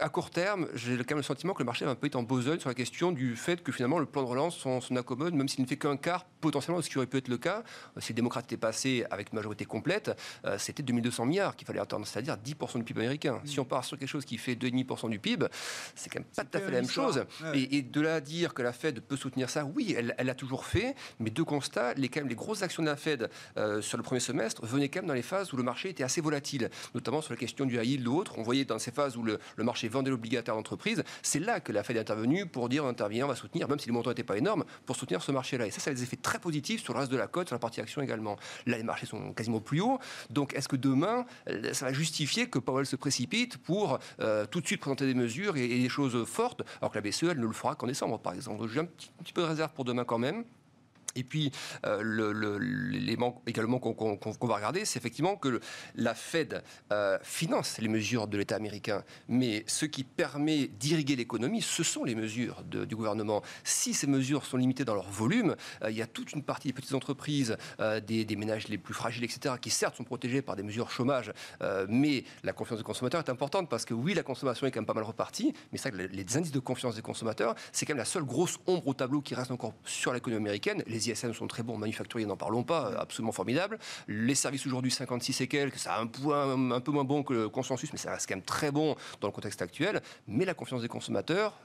[0.00, 2.16] À court terme, j'ai quand même le sentiment que le marché va un peu être
[2.16, 5.34] en besogne sur la question du fait que finalement le plan de relance s'en accommode,
[5.34, 7.64] même s'il ne fait qu'un quart potentiellement de ce qui aurait pu être le cas.
[7.96, 11.66] Euh, Si les démocrates étaient passés avec une majorité complète, euh, c'était 2200 milliards qu'il
[11.66, 13.40] fallait attendre, c'est-à-dire 10% du PIB américain.
[13.44, 15.46] Si on part sur quelque chose qui fait 2,5% du PIB,
[15.94, 17.24] c'est quand même pas tout à fait la même chose.
[17.42, 17.58] Ouais.
[17.58, 20.26] Et, et de là à dire que la Fed peut soutenir ça, oui, elle elle
[20.26, 23.30] l'a toujours fait, mais deux constats, les, quand même, les grosses actions de la Fed
[23.56, 26.04] euh, sur le premier semestre venaient quand même dans les phases où le marché était
[26.04, 28.34] assez volatile, notamment sur la question du high yield ou autre.
[28.38, 31.02] On voyait dans ces phases où le, le marché marché vendait l'obligataire d'entreprise.
[31.22, 33.78] C'est là que la Fed est intervenue pour dire on intervient, on va soutenir, même
[33.78, 35.66] si les montants n'étaient pas énormes, pour soutenir ce marché-là.
[35.66, 37.54] Et ça, ça a des effets très positifs sur le reste de la cote, sur
[37.54, 38.36] la partie action également.
[38.66, 39.98] Là, les marchés sont quasiment plus hauts.
[40.28, 44.60] Donc, est-ce que demain, euh, ça va justifier que Powell se précipite pour euh, tout
[44.60, 47.46] de suite présenter des mesures et, des choses fortes, alors que la BCE, elle ne
[47.46, 48.68] le fera qu'en décembre, par exemple?
[48.72, 50.44] J'ai un petit peu de réserve pour demain quand même.
[51.16, 51.50] Et puis,
[51.86, 55.60] euh, l'élément également qu'on va regarder, c'est effectivement que
[55.96, 59.02] la Fed euh, finance les mesures de l'État américain.
[59.28, 63.42] Mais ce qui permet d'irriguer l'économie, ce sont les mesures du gouvernement.
[63.64, 66.68] Si ces mesures sont limitées dans leur volume, euh, il y a toute une partie
[66.68, 67.56] des petites entreprises,
[68.06, 71.32] des, ménages les plus fragiles, etc., qui certes sont protégés par des mesures chômage,
[71.88, 74.86] mais la confiance des consommateurs est importante parce que oui, la consommation est quand même
[74.86, 78.04] pas mal repartie, mais ça, les indices de confiance des consommateurs, c'est quand même la
[78.04, 80.82] seule grosse ombre au tableau qui reste encore sur l'économie américaine.
[81.00, 83.78] Les ISM sont très bons, manufacturiers, n'en parlons pas, absolument formidable.
[84.08, 87.32] Les services aujourd'hui 56 et quelques, ça a un point un peu moins bon que
[87.32, 90.02] le consensus, mais ça reste quand même très bon dans le contexte actuel.
[90.26, 91.58] Mais la confiance des consommateurs,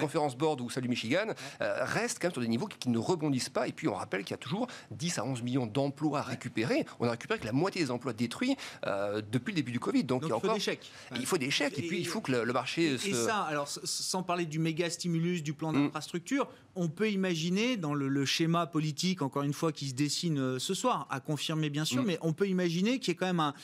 [0.00, 1.26] conférence board ou Salut Michigan,
[1.60, 3.68] euh, reste quand même sur des niveaux qui, ne rebondissent pas.
[3.68, 6.84] Et puis on rappelle qu'il y a toujours 10 à 11 millions d'emplois à récupérer.
[7.00, 10.04] On a récupéré que la moitié des emplois détruits euh, depuis le début du Covid.
[10.04, 10.90] Donc, il, y a faut des chèques.
[11.16, 12.94] Il faut des chèques et, puis il faut que le, marché.
[12.94, 15.84] Et, ça, alors sans parler du méga stimulus, du plan mm.
[15.84, 20.58] d'infrastructure, on peut imaginer dans le, schéma politique, encore une fois, qui se dessine euh,
[20.58, 22.06] ce soir, à confirmer bien sûr, mm.
[22.06, 23.54] mais on peut imaginer qu'il y ait quand même un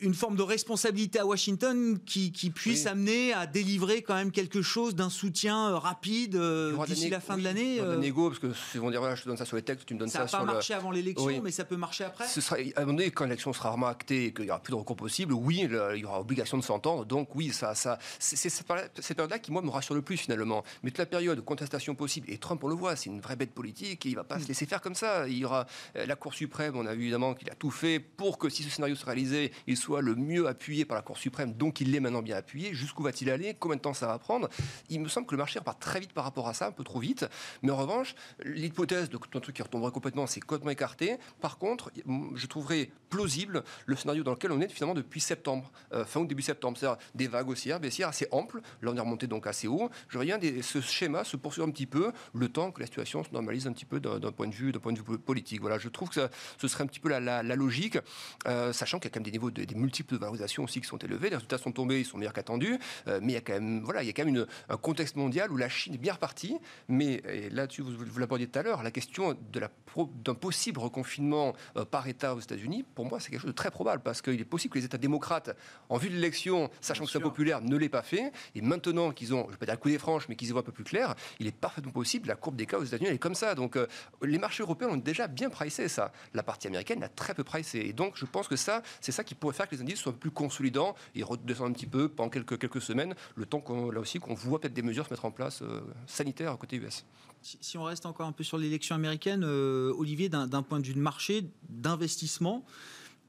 [0.00, 4.94] une forme de responsabilité à Washington qui, puisse amener à délivrer quand même quelque chose
[4.94, 7.80] d'un soutien euh, rapide euh, d'ici la fin de l'année.
[7.80, 7.96] Euh...
[7.96, 9.94] négo, parce que ils vont dire voilà, je te donne ça sur les textes, tu
[9.94, 10.38] me donnes ça, ça sur.
[10.38, 12.26] Ça n'a pas marché avant l'élection, mais ça peut marcher après.
[12.26, 14.72] Ce sera, à un moment donné, quand l'élection sera actée et qu'il n'y aura plus
[14.72, 17.04] de recours possible, oui, il y aura obligation de s'entendre.
[17.04, 20.64] Donc oui, ça, ça, c'est cette période-là qui moi me rassure le plus finalement.
[20.82, 23.36] Mais toute la période de contestation possible et Trump on le voit, c'est une vraie
[23.36, 24.06] bête politique.
[24.06, 25.28] Et il va pas se laisser faire comme ça.
[25.28, 26.76] Il y aura euh, la Cour suprême.
[26.76, 29.52] On a vu évidemment qu'il a tout fait pour que si ce scénario se réalisait,
[29.66, 32.74] il soit le mieux appuyé par la Cour suprême, donc il l'est maintenant bien appuyé.
[32.74, 33.54] Jusqu'où va-t-il aller?
[33.58, 34.48] Combien de temps ça va prendre?
[34.88, 36.84] Il me semble que le marché repart très vite par rapport à ça, un peu
[36.84, 37.26] trop vite.
[37.62, 41.16] Mais en revanche, l'hypothèse de un truc qui retomberait complètement, c'est complètement écarté.
[41.40, 41.90] Par contre,
[42.34, 46.26] je trouverais plausible le scénario dans lequel on est finalement depuis septembre, euh, fin ou
[46.26, 46.78] début septembre.
[46.78, 48.60] C'est-à-dire des vagues haussières, baissières assez amples.
[48.82, 49.90] Là, on est remonté donc assez haut.
[50.08, 53.24] Je vois bien ce schéma se poursuivre un petit peu le temps que la situation
[53.24, 55.60] se normalise un petit peu d'un point de vue, point de vue politique.
[55.60, 57.98] Voilà, je trouve que ce serait un petit peu la, logique,
[58.46, 60.80] euh, sachant qu'il y a quand même des niveaux, de, des multiples de valorisation aussi
[60.80, 61.30] qui sont élevés.
[61.30, 62.78] Les résultats sont tombés, ils sont meilleurs qu'attendus.
[63.08, 65.16] Euh, mais il y a quand même, voilà, il y a quand même un contexte
[65.16, 66.58] mondial où la Chine est bien repartie.
[66.88, 72.06] Mais là-dessus, vous, vous l'abordiez tout à l'heure, la question d'un possible reconfinement euh, par
[72.06, 74.74] État aux États-Unis, pour moi, c'est quelque chose de très probable parce qu'il est possible
[74.74, 75.56] que les États démocrates,
[75.88, 78.32] en vue de l'élection, sachant que c'est populaire, ne l'aient pas fait.
[78.54, 80.48] Et maintenant qu'ils ont, je ne vais pas dire le coup des franches, mais qu'ils
[80.48, 82.28] y voient un peu plus clair, il est parfaitement possible.
[82.28, 83.54] La courbe des cas aux États-Unis, elle est comme ça.
[83.54, 83.86] Donc, euh,
[84.22, 86.12] les marchés européens ont déjà bien pricé ça.
[86.34, 87.80] La partie américaine l'a très peu pricé.
[87.80, 90.30] Et donc, je pense que ça, c'est ça qui pourrait faire les indices soient plus
[90.30, 94.18] consolidants et redescendent un petit peu pendant quelques, quelques semaines, le temps qu'on, là aussi
[94.18, 97.04] qu'on voit peut-être des mesures se mettre en place euh, sanitaires côté US.
[97.42, 100.92] Si, on reste encore un peu sur l'élection américaine, euh, Olivier, d'un point de vue
[100.92, 102.66] de marché, d'investissement,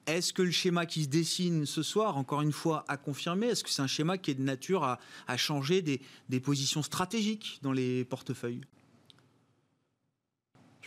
[0.05, 3.63] est-ce que le schéma qui se dessine ce soir, encore une fois, a confirmé Est-ce
[3.63, 8.03] que c'est un schéma qui est de nature à, changer des, positions stratégiques dans les
[8.03, 8.61] portefeuilles?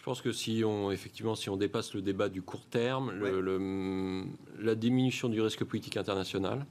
[0.05, 3.12] Pense que si on, effectivement, si on dépasse le débat du court terme,
[4.59, 6.67] la diminution du risque politique international,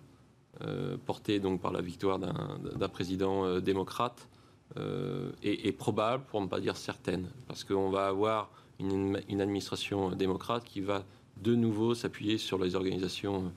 [0.61, 4.29] euh, porté donc par la victoire d'un président euh, démocrate,
[4.77, 10.63] euh, est, probable, pour ne pas dire certaine, parce qu'on va avoir une, administration démocrate
[10.63, 11.03] qui va
[11.41, 13.51] de nouveau s'appuyer sur les organisations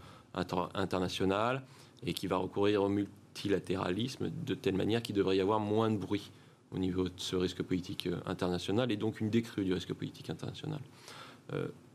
[0.74, 1.62] internationales
[2.02, 5.98] et qui va recourir au multilatéralisme de telle manière qu'il devrait y avoir moins de
[5.98, 6.30] bruit
[6.70, 10.80] au niveau de ce risque politique international et donc une décrue du risque politique international.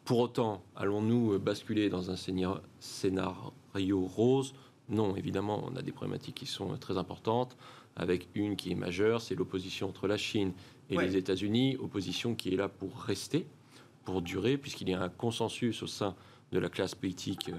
[0.05, 4.53] pour autant, allons-nous basculer dans un scénario rose?
[4.89, 7.55] Non, évidemment, on a des problématiques qui sont très importantes,
[7.95, 10.53] avec une qui est majeure, c'est l'opposition entre la Chine
[10.89, 13.47] et les États-Unis, opposition qui est là pour rester,
[14.03, 16.15] pour durer, puisqu'il y a un consensus au sein
[16.51, 17.57] de la classe politique euh,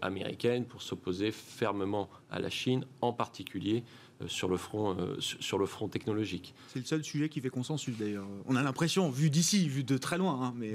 [0.00, 3.84] américaine pour s'opposer fermement à la Chine, en particulier
[4.22, 6.54] euh, sur, le front, euh, sur le front technologique.
[6.68, 8.26] C'est le seul sujet qui fait consensus d'ailleurs.
[8.46, 10.74] On a l'impression, vu d'ici, vu de très loin, hein, mais.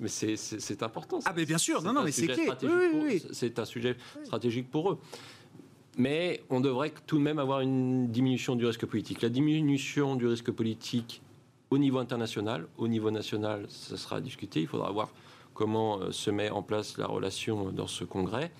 [0.00, 1.20] mais c'est important.
[1.24, 2.48] Ah, mais bien sûr, non, non, mais c'est clé.
[3.32, 4.98] C'est un sujet stratégique pour eux.
[5.96, 9.20] Mais on devrait tout de même avoir une diminution du risque politique.
[9.20, 11.22] La diminution du risque politique
[11.70, 14.60] au niveau international, au niveau national, ça sera discuté.
[14.60, 15.10] Il faudra voir
[15.58, 18.52] comment se met en place la relation dans ce congrès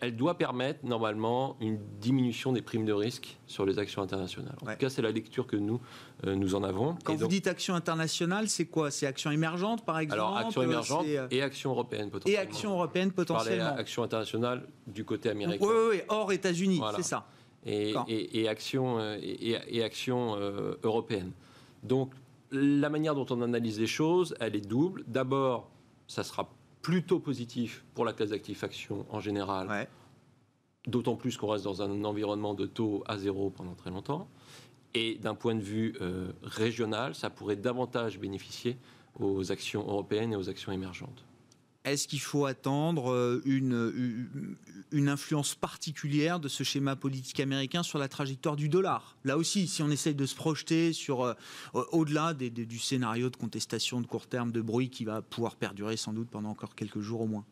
[0.00, 4.54] elle, doit permettre normalement une diminution des primes de risque sur les actions internationales.
[4.62, 5.80] En tout cas, c'est la lecture que nous,
[6.26, 6.96] euh, nous en avons.
[7.04, 8.90] Quand vous dites actions internationales, c'est quoi?
[8.90, 10.20] C'est actions émergentes, par exemple?
[10.20, 12.42] Alors, actions émergentes et actions européennes potentiellement.
[12.42, 13.74] Et actions européennes potentiellement.
[13.76, 15.64] actions internationales du côté américain.
[15.66, 17.26] Oui, oui, oui hors États-Unis, c'est ça.
[17.64, 20.36] Et, et, actions, et, actions
[20.82, 21.32] européennes.
[21.82, 22.12] Donc,
[22.52, 25.04] la manière dont on analyse les choses, elle est double.
[25.06, 25.70] D'abord,
[26.06, 26.50] ça sera
[26.82, 29.88] plutôt positif pour la classe d'actifs actions en général.
[30.86, 34.28] D'autant plus qu'on reste dans un environnement de taux à zéro pendant très longtemps.
[34.94, 38.76] Et d'un point de vue euh, régional, ça pourrait davantage bénéficier
[39.18, 41.24] aux actions européennes et aux actions émergentes.
[41.84, 48.08] Est-ce qu'il faut attendre euh, une, influence particulière de ce schéma politique américain sur la
[48.08, 49.16] trajectoire du dollar?
[49.24, 51.34] Là aussi, si on essaye de se projeter euh,
[51.90, 56.12] au-delà du scénario de contestation de court terme, de bruit qui va pouvoir perdurer sans
[56.12, 57.44] doute pendant encore quelques jours au moins.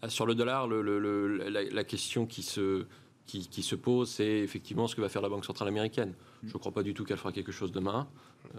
[0.00, 5.22] Ah, sur le dollar, la, question qui se pose, c'est effectivement ce que va faire
[5.22, 6.14] la Banque centrale américaine.
[6.46, 8.06] Je ne crois pas du tout qu'elle fera quelque chose demain.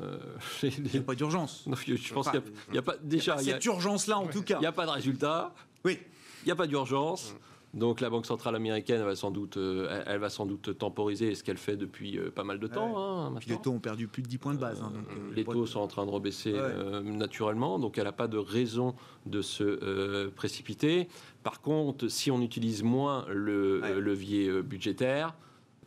[0.02, 0.17] Euh,
[0.63, 1.65] il n'y a pas d'urgence.
[1.67, 2.95] Je pense qu'il n'y a, pas.
[3.02, 4.58] Déjà, cette urgence-là, en tout cas.
[4.58, 5.54] Il n'y a pas de résultat.
[5.86, 6.00] Oui.
[6.43, 7.36] Il n'y a pas d'urgence.
[7.73, 11.43] Donc la Banque centrale américaine va sans doute, euh, elle, va sans doute temporiser ce
[11.43, 12.97] qu'elle fait depuis euh, pas mal de temps.
[12.97, 14.82] Hein, les taux ont perdu plus de 10 points de base.
[14.82, 14.93] Hein,
[15.36, 16.56] les taux sont en train de rebaisser
[17.04, 18.95] naturellement, donc elle n'a pas de raison
[19.26, 21.10] de se précipiter.
[21.43, 25.36] Par contre, si on utilise moins le levier budgétaire,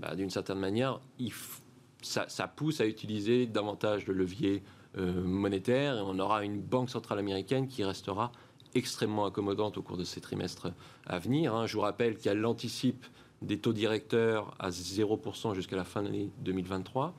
[0.01, 1.60] bah, d'une certaine manière, il faut
[2.03, 4.63] ça, pousse à utiliser davantage de leviers
[4.99, 8.33] euh, monétaires et on aura une banque centrale américaine qui restera
[8.75, 10.69] extrêmement accommodante au cours de ces trimestres
[11.07, 11.55] à venir.
[11.55, 11.67] Hein.
[11.67, 13.07] Je vous rappelle qu'elle anticipe
[13.43, 17.15] des taux directeurs à 0% jusqu'à la fin de l'année 2023.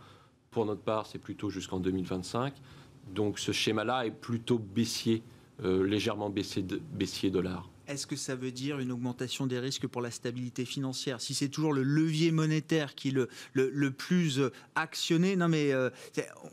[0.51, 2.53] Pour notre part, c'est plutôt jusqu'en 2025.
[3.13, 5.23] Donc ce schéma-là est plutôt baissier,
[5.63, 6.63] euh, légèrement baissier,
[6.93, 11.21] baissier dollar est-ce que ça veut dire une augmentation des risques pour la stabilité financière?
[11.21, 15.71] Si c'est toujours le levier monétaire qui est le, le, plus euh, actionné, non mais
[15.71, 15.89] euh,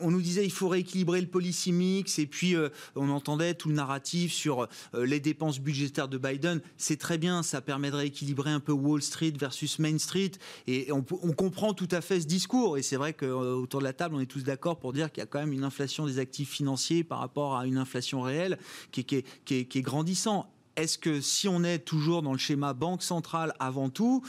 [0.00, 3.68] on nous disait il faut rééquilibrer le policy mix et puis euh, on entendait tout
[3.68, 6.60] le narratif sur les dépenses budgétaires de Biden.
[6.76, 10.32] C'est très bien, ça permet de rééquilibrer un peu Wall Street versus Main Street
[10.66, 14.14] et on, comprend tout à fait ce discours et c'est vrai qu'autour de la table
[14.16, 16.50] on est tous d'accord pour dire qu'il y a quand même une inflation des actifs
[16.50, 18.58] financiers par rapport à une inflation réelle
[18.90, 22.72] qui, qui, qui, qui est grandissant est-ce que si on est toujours dans le schéma
[22.72, 24.22] banque centrale avant tout,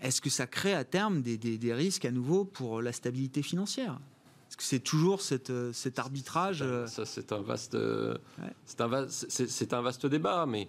[0.00, 3.98] est-ce que ça crée à terme des, risques à nouveau pour la stabilité financière?
[4.48, 7.76] Est-ce que c'est toujours euh, cet arbitrage euh Ça, c'est un vaste,
[8.68, 10.68] c'est un, un vaste débat, mais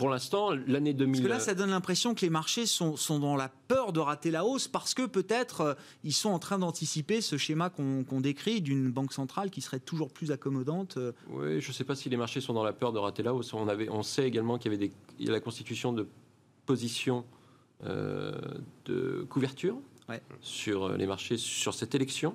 [0.00, 1.12] pour l'instant, l'année 2000.
[1.12, 4.00] Parce que là, ça donne l'impression que les marchés sont, sont, dans la peur de
[4.00, 8.20] rater la hausse parce que peut-être euh, ils sont en train d'anticiper ce schéma qu'on
[8.22, 10.96] décrit d'une banque centrale qui serait toujours plus accommodante.
[10.96, 11.12] Euh.
[11.28, 13.34] Oui, je ne sais pas si les marchés sont dans la peur de rater la
[13.34, 13.52] hausse.
[13.52, 16.08] On, avait, on sait également qu'il y avait des, il y a la constitution de
[16.64, 17.26] positions
[17.84, 18.32] euh,
[18.86, 19.76] de couverture
[20.40, 22.34] sur les marchés sur cette élection.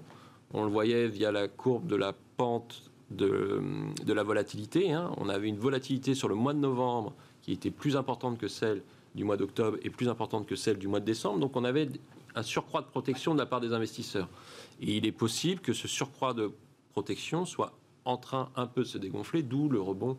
[0.54, 3.60] On le voyait via la courbe de la pente de,
[4.06, 4.92] de la volatilité.
[4.92, 5.12] Hein.
[5.18, 7.14] On avait une volatilité sur le mois de novembre
[7.46, 8.82] qui était plus importante que celle
[9.14, 11.40] du mois d'octobre et plus importante que celle du mois de décembre.
[11.40, 11.88] Donc on avait
[12.34, 14.28] un surcroît de protection de la part des investisseurs.
[14.82, 16.52] Et il est possible que ce surcroît de
[16.92, 20.18] protection soit en train un peu de se dégonfler, d'où le rebond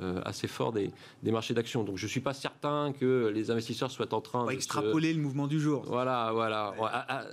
[0.00, 0.92] euh, assez fort des,
[1.24, 1.82] marchés d'actions.
[1.82, 5.22] Donc je ne suis pas certain que les investisseurs soient en train de extrapoler le
[5.22, 5.82] mouvement du jour.
[5.86, 6.74] Voilà, voilà.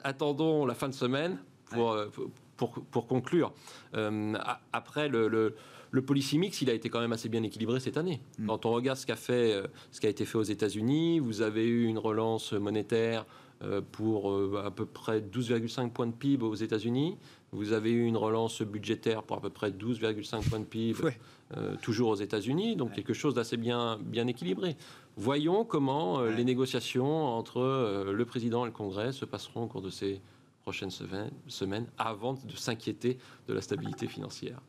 [0.06, 2.10] Attendons la fin de semaine pour, euh,
[2.56, 3.52] pour, pour, conclure.
[3.94, 4.36] Euh,
[4.72, 5.56] après le le
[6.02, 8.20] policy mix, il a été quand même assez bien équilibré cette année.
[8.40, 8.48] Mm.
[8.48, 11.42] Quand on regarde ce, qu'a fait, euh, ce qui a été fait aux États-Unis, vous
[11.42, 13.26] avez eu une relance monétaire
[13.64, 17.18] euh, pour euh, à peu près 12,5 points de PIB aux États-Unis.
[17.52, 20.98] Vous avez eu une relance budgétaire pour à peu près 12,5 points de PIB,
[21.84, 24.76] toujours aux États-Unis, donc quelque chose d'assez bien, bien équilibré.
[25.18, 29.92] Voyons comment les négociations entre le président et le Congrès se passeront au cours de
[29.92, 30.20] ces
[30.64, 34.60] prochaines semaines avant de s'inquiéter de la stabilité financière.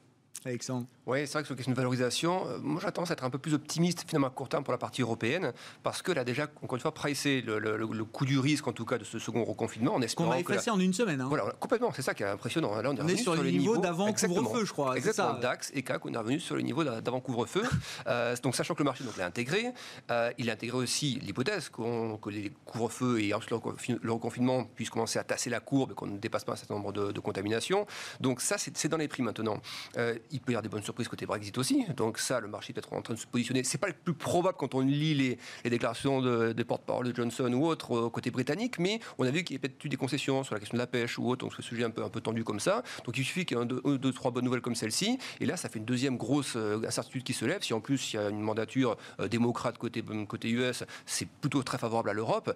[0.47, 3.25] Alexandre Oui, c'est vrai que sur la question de valorisation, euh, moi j'attends à être
[3.25, 6.23] un peu plus optimiste finalement à court terme pour la partie européenne, parce que là
[6.23, 9.19] déjà, encore une fois, pricé le, le, coût du risque en tout cas de ce
[9.19, 10.29] second reconfinement, en espérant.
[10.29, 11.23] Qu'on a effacé en une semaine.
[11.23, 11.29] Hein.
[11.31, 12.75] Voilà, complètement, c'est ça qui est impressionnant.
[12.77, 14.97] Là, on est, sur, les niveaux d'avant couvre-feu, je crois.
[14.99, 17.63] Exactement, DAX et CAC, on est revenu sur les niveaux d'avant couvre-feu.
[18.07, 19.73] Euh, donc sachant que le marché l'a intégré,
[20.11, 25.25] euh, il a intégré aussi l'hypothèse que les couvre-feux et le reconfinement puissent commencer à
[25.25, 27.87] tasser la courbe et qu'on ne dépasse pas un certain nombre de, de contaminations.
[28.21, 29.61] Donc ça, c'est dans les prix maintenant
[30.35, 31.87] il peut y avoir des bonnes surprises côté Brexit aussi.
[31.97, 33.63] Donc ça, le marché est peut-être en train de se positionner.
[33.63, 35.39] C'est pas le plus probable quand on lit les,
[35.71, 39.45] déclarations de, des porte-parole de Johnson ou autres euh, côté britannique, mais on a vu
[39.45, 41.45] qu'il y a peut-être eu des concessions sur la question de la pêche ou autre,
[41.45, 42.83] donc ce sujet un peu, un peu tendu comme ça.
[43.05, 45.57] Donc il suffit qu'il y ait un, deux, trois bonnes nouvelles comme celle-ci, et là,
[45.57, 47.63] ça fait une deuxième grosse euh, incertitude qui se lève.
[47.63, 51.63] Si en plus il y a une mandature euh, démocrate côté, côté US, c'est plutôt
[51.63, 52.53] très favorable à l'Europe.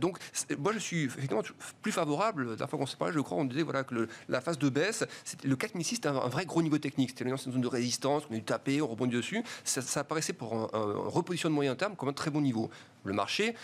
[0.00, 0.18] donc
[0.58, 1.42] moi, je suis effectivement
[1.80, 2.56] plus favorable.
[2.58, 5.04] La fois qu'on s'est parlé, je crois, on disait voilà, que la phase de baisse,
[5.44, 7.21] le 4006, c'était un, un, vrai gros niveau technique.
[7.22, 9.42] C'était une zone de résistance, on a dû taper, on rebondit dessus.
[9.64, 12.70] Ça, ça apparaissait pour un, un, reposition de moyen terme comme un très bon niveau.
[13.04, 13.54] Le marché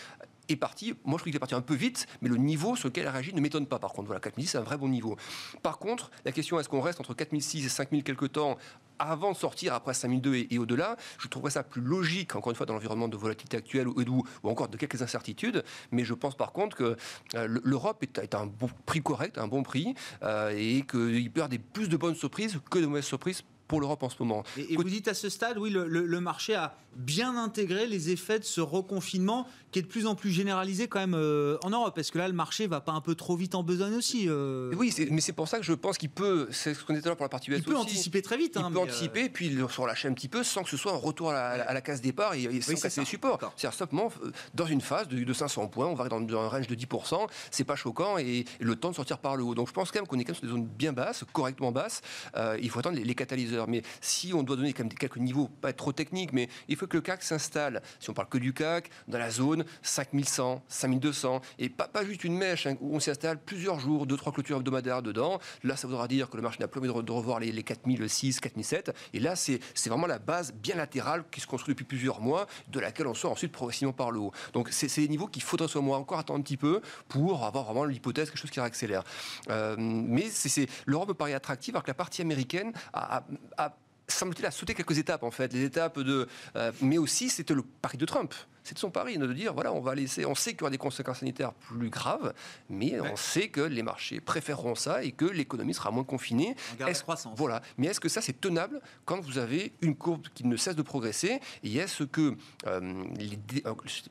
[0.49, 0.93] est parti.
[1.05, 3.07] Moi, je trouve qu'il est parti un peu vite, mais le niveau sur lequel il
[3.07, 3.79] a réagi ne m'étonne pas.
[3.79, 5.15] Par contre, voilà, 4006, c'est un vrai bon niveau.
[5.61, 8.57] Par contre, la question est-ce qu'on reste entre 4006 et 5000 quelque temps
[8.99, 12.65] avant de sortir après 5002 et, au-delà, je trouverais ça plus logique, encore une fois,
[12.65, 15.63] dans l'environnement de volatilité actuel ou, encore de quelques incertitudes.
[15.91, 16.97] Mais je pense par contre que
[17.35, 21.39] euh, l'Europe est, est, un bon prix correct, un bon prix, euh, et qu'il peut
[21.39, 24.43] y avoir plus de bonnes surprises que de mauvaises surprises pour l'Europe en ce moment.
[24.57, 27.85] Et, et, vous dites à ce stade, oui, le, le, le, marché a bien intégré
[27.85, 31.57] les effets de ce reconfinement qui est de plus en plus généralisé quand même euh,
[31.63, 31.95] en Europe.
[31.99, 34.73] Est-ce que là, le marché va pas un peu trop vite en besogne aussi euh...
[34.75, 37.15] Oui, mais c'est pour ça que je pense qu'il peut, c'est ce qu'on était là
[37.15, 38.53] pour la partie US Il peut aussi, anticiper très vite.
[38.55, 39.29] Il hein, peut anticiper, euh...
[39.31, 41.63] puis il se relâcher un petit peu sans que ce soit un retour à la,
[41.63, 43.37] à la case départ et, et sans oui, casser les supports.
[43.55, 44.11] C'est-à-dire simplement,
[44.55, 47.27] dans une phase de, de 500 points, on va dans, dans un range de 10%,
[47.51, 49.53] c'est pas choquant et, et, le temps de sortir par le haut.
[49.53, 51.71] Donc je pense quand même qu'on est quand même sur des zones bien basses, correctement
[51.71, 52.01] basses.
[52.35, 53.58] Euh, il faut attendre les, les catalyseurs.
[53.67, 56.87] Mais si on doit donner quand même quelques niveaux, pas trop technique, mais il faut
[56.87, 61.41] que le CAC s'installe, si on parle que du CAC, dans la zone 5100, 5200,
[61.59, 64.57] et pas, pas juste une mèche hein, où on s'installe plusieurs jours, deux, trois clôtures
[64.57, 65.39] hebdomadaires dedans.
[65.63, 68.39] Là, ça voudra dire que le marché n'a plus envie de, revoir les, les 4006,
[68.39, 68.95] 4007.
[69.13, 72.79] Et là, c'est vraiment la base bien latérale qui se construit depuis plusieurs mois, de
[72.79, 74.31] laquelle on sort ensuite progressivement par le haut.
[74.53, 77.65] Donc, c'est des niveaux qu'il faudrait, selon moi, encore attendre un petit peu pour avoir
[77.65, 79.03] vraiment l'hypothèse, quelque chose qui réaccélère.
[79.49, 80.27] Euh, mais
[80.85, 83.23] l'Europe me paraît attractive, alors que la partie américaine a,
[83.57, 83.75] a
[84.11, 85.53] semble-t-il, a sauté quelques étapes, en fait.
[85.53, 86.27] Les étapes de.
[86.55, 88.33] Euh, mais aussi, c'était le pari de Trump.
[88.69, 90.27] C'est de son pari de dire voilà, on va laisser.
[90.27, 92.35] On sait qu'il y aura des conséquences sanitaires plus graves,
[92.69, 93.09] mais ouais.
[93.11, 96.55] on sait que les marchés préféreront ça et que l'économie sera moins confinée.
[96.85, 97.33] Est-ce, croissance.
[97.35, 97.63] Voilà.
[97.79, 100.83] Mais est-ce que ça, c'est tenable quand vous avez une courbe qui ne cesse de
[100.83, 102.35] progresser Et est-ce que
[102.67, 103.39] euh, les,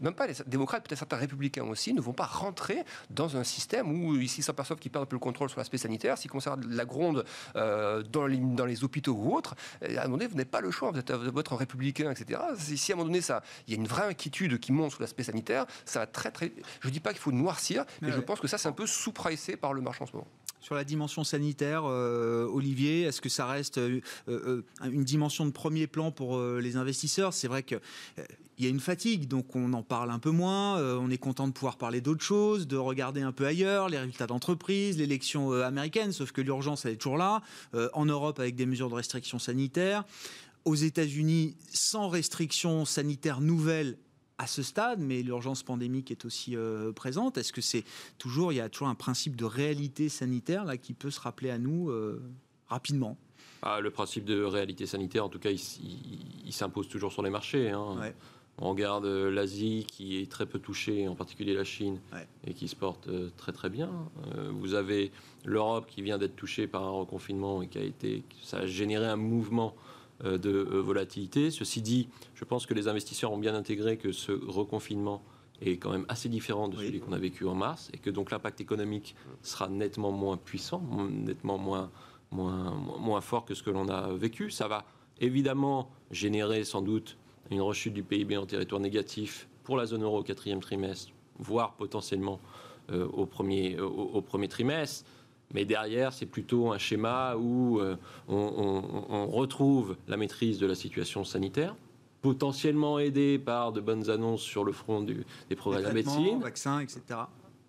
[0.00, 3.88] même pas les démocrates, peut-être certains républicains aussi, ne vont pas rentrer dans un système
[4.02, 6.84] où, ici, s'aperçoivent qu'ils perdent un peu le contrôle sur l'aspect sanitaire, s'ils conservent la
[6.84, 10.50] gronde euh, dans, les, dans, les, hôpitaux ou autres, à un moment donné, vous n'avez
[10.50, 12.40] pas le choix, vous êtes, vous êtes un républicain, etc.
[12.58, 15.00] Si à un moment donné, ça, il y a une vraie inquiétude qui monte sous
[15.00, 16.52] l'aspect sanitaire, ça va très très.
[16.80, 18.24] Je dis pas qu'il faut noircir, mais, mais je ouais.
[18.24, 20.28] pense que ça c'est un peu sous-pricé par le marché en ce moment.
[20.60, 25.50] Sur la dimension sanitaire, euh, Olivier, est-ce que ça reste euh, euh, une dimension de
[25.50, 27.32] premier plan pour les investisseurs?
[27.32, 27.76] C'est vrai que
[28.58, 30.82] il y a une fatigue, donc on en parle un peu moins.
[30.98, 34.26] On est content de pouvoir parler d'autres choses, de regarder un peu ailleurs, les résultats
[34.26, 37.40] d'entreprise, l'élection américaine, sauf que l'urgence, elle est toujours là.
[37.92, 40.04] En Europe, avec des mesures de restriction sanitaire.
[40.64, 43.96] Aux États-Unis, sans restrictions sanitaires nouvelles
[44.38, 47.36] à ce stade, mais l'urgence pandémique est aussi euh, présente.
[47.38, 47.84] Est-ce que c'est
[48.18, 51.50] toujours, il y a toujours un principe de réalité sanitaire là qui peut se rappeler
[51.50, 52.22] à nous euh,
[52.68, 53.16] rapidement?
[53.62, 57.22] Ah, Le principe de réalité sanitaire, en tout cas, il, il, il s'impose toujours sur
[57.22, 57.70] les marchés.
[57.70, 57.96] Hein.
[58.00, 58.14] Ouais.
[58.60, 62.26] On regarde l'Asie qui est très peu touchée, en particulier la Chine, ouais.
[62.44, 63.90] et qui se porte euh, très très bien.
[64.36, 65.12] Euh, vous avez
[65.44, 69.06] l'Europe qui vient d'être touchée par un reconfinement et qui a été, ça a généré
[69.06, 69.87] un mouvement euh,
[70.24, 71.50] de volatilité.
[71.50, 75.22] Ceci dit, je pense que les investisseurs ont bien intégré que ce reconfinement
[75.60, 77.00] est quand même assez différent de celui oui.
[77.00, 81.58] qu'on a vécu en mars et que donc l'impact économique sera nettement moins puissant, nettement
[81.58, 81.90] moins,
[82.30, 84.50] moins, moins fort que ce que l'on a vécu.
[84.50, 84.84] Ça va
[85.20, 87.16] évidemment générer sans doute
[87.50, 91.74] une rechute du PIB en territoire négatif pour la zone euro au quatrième trimestre, voire
[91.74, 92.40] potentiellement
[92.90, 95.04] euh, au, premier, euh, au, au, premier trimestre.
[95.54, 97.96] Mais derrière, c'est plutôt un schéma où euh,
[98.28, 101.74] on, on, on, retrouve la maîtrise de la situation sanitaire,
[102.20, 106.40] potentiellement aidé par de bonnes annonces sur le front du, des progrès de la médecine.
[106.40, 107.00] vaccins, etc.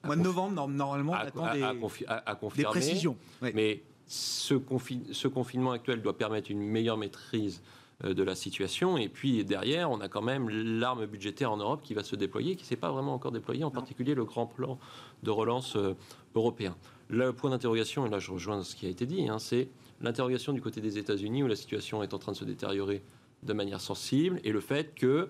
[0.04, 3.18] Au mois de novembre, normalement, à, on attend des, à, confi à, des précisions.
[3.42, 7.62] Mais ce, confi ce, confinement actuel doit permettre une meilleure maîtrise
[8.06, 8.98] euh, de la situation.
[8.98, 12.56] Et puis derrière, on a quand même l'arme budgétaire en Europe qui va se déployer,
[12.56, 14.80] qui ne s'est pas vraiment encore déployée, en particulier le grand plan
[15.24, 15.96] de relance euh,
[16.34, 16.76] européen.
[17.10, 19.70] Le point d'interrogation, et là je rejoins ce qui a été dit, hein, c'est
[20.02, 23.02] l'interrogation du côté des États-Unis où la situation est en train de se détériorer
[23.44, 25.30] de manière sensible et le fait que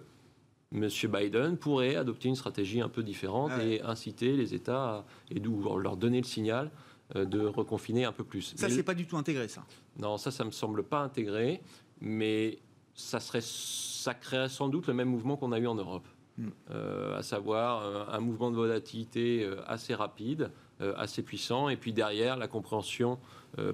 [0.71, 0.87] M.
[1.11, 3.75] Biden pourrait adopter une stratégie un peu différente ah ouais.
[3.75, 6.69] et inciter les États à, et leur donner le signal
[7.15, 8.53] euh, de reconfiner un peu plus.
[8.55, 9.65] Ça, c'est pas du tout intégré, ça.
[9.97, 11.61] Non, ça, ça me semble pas intégré
[12.01, 12.59] mais
[12.93, 16.07] ça, serait, ça créerait sans doute le même mouvement qu'on a eu en Europe,
[16.37, 16.47] mm.
[16.71, 20.51] euh, à savoir un, un, mouvement de volatilité euh, assez rapide,
[20.97, 21.69] assez puissant.
[21.69, 23.19] Et puis derrière, la compréhension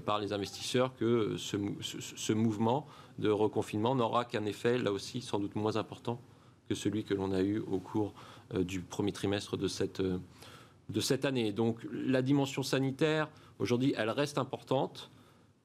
[0.05, 2.87] par les investisseurs que ce, mouvement
[3.19, 6.19] de reconfinement n'aura qu'un effet, là aussi, sans doute moins important
[6.67, 8.13] que celui que l'on a eu au cours
[8.53, 11.51] du premier trimestre de cette, de cette année.
[11.51, 13.29] Donc la dimension sanitaire,
[13.59, 15.11] aujourd'hui, elle reste importante,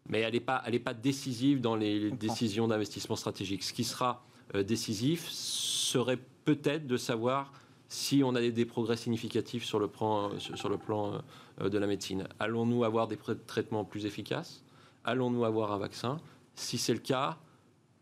[0.09, 3.63] mais elle n'est pas, pas décisive dans les décisions d'investissement stratégique.
[3.63, 4.25] Ce qui sera
[4.55, 7.53] décisif serait peut-être de savoir
[7.91, 11.21] si on a des, progrès significatifs sur le plan, sur le plan
[11.61, 12.27] euh, de la médecine.
[12.39, 14.63] Allons-nous avoir des traitements plus efficaces?
[15.05, 16.19] Allons-nous avoir un vaccin?
[16.55, 17.37] Si c'est le cas,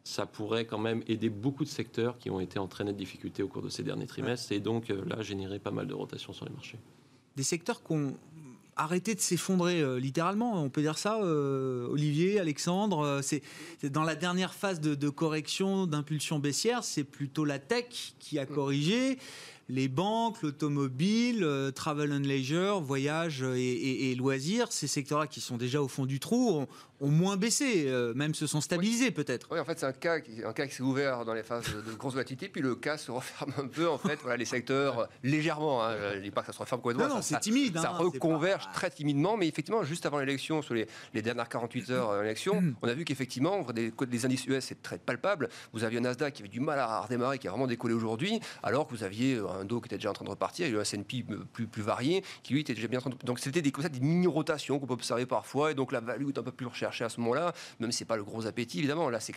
[0.04, 3.42] ça pourrait quand même aider beaucoup de secteurs qui ont été en très nette difficulté
[3.42, 6.34] au cours de ces derniers trimestres et donc euh, là générer pas mal de rotation
[6.34, 6.78] sur les marchés.
[7.36, 8.14] Des secteurs qu'on
[8.78, 13.00] arrêter de s'effondrer euh, littéralement, on peut dire ça, euh, Olivier, Alexandre.
[13.00, 13.42] Euh, c'est
[13.82, 19.18] dans la dernière phase de, correction, d'impulsion baissière, c'est plutôt la tech qui a corrigé.
[19.68, 25.82] Les banques, l'automobile, travel and leisure, voyage et, et loisirs, ces secteurs-là qui sont déjà
[25.82, 26.66] au fond du trou,
[27.00, 29.48] ont moins baissé, euh, même se sont stabilisés peut-être.
[29.50, 31.64] Oui, en fait, c'est un cas, qui, un cas qui s'est ouvert dans les phases
[31.74, 35.00] de, grosse volatilité, puis le cas se referme un peu, en fait, voilà, les secteurs,
[35.00, 37.08] euh, légèrement, hein, je ne dis pas que ça se referme complètement.
[37.08, 37.78] Non, non c'est timide.
[37.78, 41.90] Ça, hein, reconverge très timidement, mais effectivement, juste avant l'élection, sur les, les, dernières 48
[41.90, 42.76] heures de l'élection, mm.
[42.82, 45.48] on a vu qu'effectivement, des, des indices US, c'est très palpable.
[45.72, 48.40] Vous aviez un Nasdaq qui avait du mal à redémarrer, qui a vraiment décollé aujourd'hui,
[48.62, 50.70] alors que vous aviez euh, un Dow qui était déjà en train de repartir, et
[50.70, 53.16] le S&P plus, plus varié, qui lui était déjà bien en train de...
[53.24, 56.42] Donc c'était des, des mini-rotations qu'on peut observer parfois, et donc la value est un
[56.42, 59.10] peu plus recherchée à ce moment-là même si ce n'est pas le gros appétit, évidemment.
[59.10, 59.34] Là, c'est,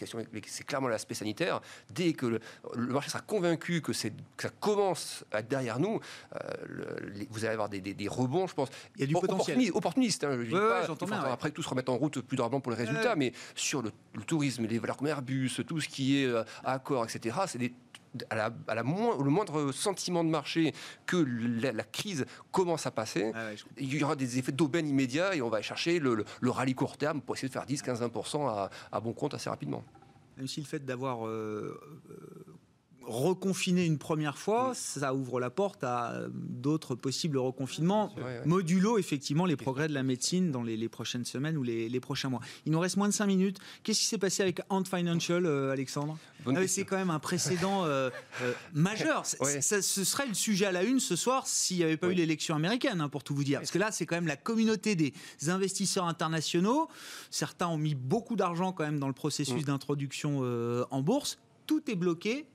[0.48, 1.62] c'est clairement l'aspect sanitaire.
[1.90, 2.40] Dès que le,
[2.76, 6.00] marché sera convaincu que, c'est, ça commence à être derrière nous,
[6.36, 6.96] euh,
[7.30, 8.70] vous allez avoir des, rebonds, je pense.
[8.96, 9.60] Il y a du potentiel.
[9.74, 12.78] Opportuniste, hein, je pas, il après tout se remettre en route plus durablement pour les
[12.78, 13.92] résultats, mais sur le,
[14.26, 17.74] tourisme, les valeurs comme Airbus, tout ce qui est euh, accord, etc., c'est des
[18.30, 20.74] à, la, à la le moindre sentiment de marché
[21.06, 25.42] que la, crise commence à passer, ah il y aura des effets d'aubaine immédiat et
[25.42, 28.70] on va chercher le, rallye court terme pour essayer de faire 10, 15, 20% à,
[28.92, 29.84] à bon compte assez rapidement.
[30.38, 31.80] Même si le fait d'avoir euh,
[33.04, 38.14] reconfiner une première fois, ça ouvre la porte à d'autres possibles reconfinements,
[38.46, 42.42] modulo effectivement les progrès de la médecine dans les, prochaines semaines ou les, prochains mois.
[42.66, 43.60] Il nous reste moins de 5 minutes.
[43.84, 46.18] Qu'est-ce qui s'est passé avec Ant Financial, euh, Alexandre?
[46.48, 48.10] Ah C'est quand même un précédent euh,
[48.42, 49.26] euh, majeur.
[49.26, 52.56] ce serait le sujet à la une ce soir s'il n'y avait pas eu l'élection
[52.56, 53.60] américaine, hein, pour tout vous dire.
[53.60, 55.14] Parce que là, c'est quand même la communauté des
[55.48, 56.88] investisseurs internationaux.
[57.30, 59.66] Certains ont mis beaucoup d'argent quand même dans le processus mm.
[59.66, 60.42] d'introduction
[60.90, 61.38] en bourse.
[61.68, 62.46] Tout est bloqué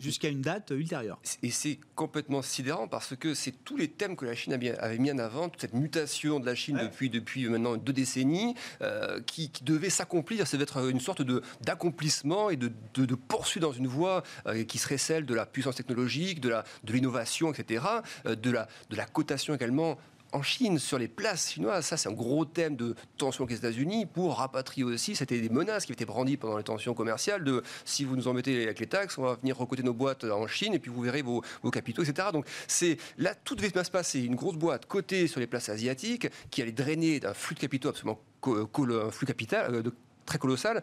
[0.00, 1.18] jusqu'à une date ultérieure.
[1.42, 5.10] Et c'est complètement sidérant parce que c'est tous les thèmes que la Chine avait mis
[5.10, 9.50] en avant, toute cette mutation de la Chine depuis, depuis maintenant deux décennies, euh, qui,
[9.62, 10.46] devait s'accomplir.
[10.46, 11.22] Ça devait être une sorte
[11.62, 15.76] d'accomplissement et de, de, poursuite dans une voie euh, qui serait celle de la puissance
[15.76, 17.84] technologique, de l'innovation, de etc.,
[18.26, 19.98] euh, de, la, de la cotation également
[20.32, 23.58] en Chine, sur les places chinoises, ça c'est un gros thème de tension avec les
[23.58, 25.16] États-Unis pour rapatrier aussi.
[25.16, 28.64] C'était des menaces qui étaient brandies pendant les tensions commerciales de si vous nous embêtez
[28.64, 31.22] avec les taxes, on va venir recoter nos boîtes en Chine et puis vous verrez
[31.22, 32.28] vos, capitaux, etc.
[32.32, 34.20] Donc c'est là tout devait se passer.
[34.20, 37.88] Une grosse boîte cotée sur les places asiatiques qui allait drainer d'un flux de capitaux
[37.88, 39.92] absolument un flux capital euh, de,
[40.24, 40.82] très colossal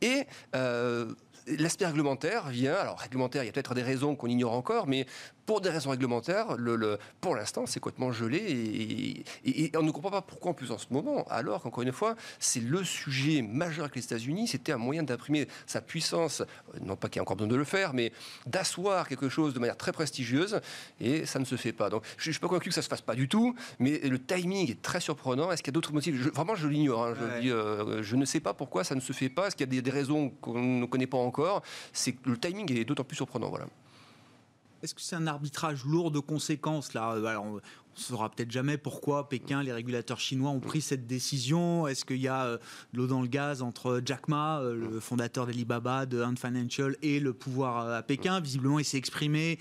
[0.00, 0.24] et
[0.54, 1.12] euh,
[1.46, 5.06] l'aspect réglementaire vient, alors réglementaire, il y a peut-être des raisons qu'on ignore encore, mais
[5.48, 10.20] pour des raisons réglementaires, le, pour l'instant, c'est complètement gelé et, on ne comprend pas
[10.20, 13.96] pourquoi en plus en ce moment, alors qu'encore une fois, c'est le sujet majeur avec
[13.96, 16.42] les États-Unis, c'était un moyen d'imprimer sa puissance,
[16.82, 18.12] non pas qu'il y ait encore besoin de le faire, mais
[18.44, 20.60] d'asseoir quelque chose de manière très prestigieuse
[21.00, 21.88] et ça ne se fait pas.
[21.88, 24.00] Donc je ne suis pas convaincu que ça ne se fasse pas du tout, mais
[24.00, 25.50] le timing est très surprenant.
[25.50, 26.14] Est-ce qu'il y a d'autres motifs?
[26.14, 27.06] Vraiment, je l'ignore.
[27.06, 27.14] Hein.
[27.40, 29.46] je, euh, je ne sais pas pourquoi ça ne se fait pas.
[29.46, 31.62] Est-ce qu'il y a des, des raisons qu'on ne connaît pas encore?
[31.94, 33.48] C'est le timing est d'autant plus surprenant.
[33.48, 33.64] Voilà.
[34.82, 37.16] Est-ce que c'est un arbitrage lourd de conséquences là?
[37.98, 41.86] Ne saura peut-être jamais pourquoi Pékin, les régulateurs chinois ont pris cette décision.
[41.86, 42.58] Est-ce qu'il y a euh,
[42.92, 47.20] l'eau dans le gaz entre Jack Ma, euh, le fondateur d'Alibaba, de Ant Financial, et
[47.20, 48.40] le pouvoir euh, à Pékin?
[48.40, 49.58] Visiblement, il s'est exprimé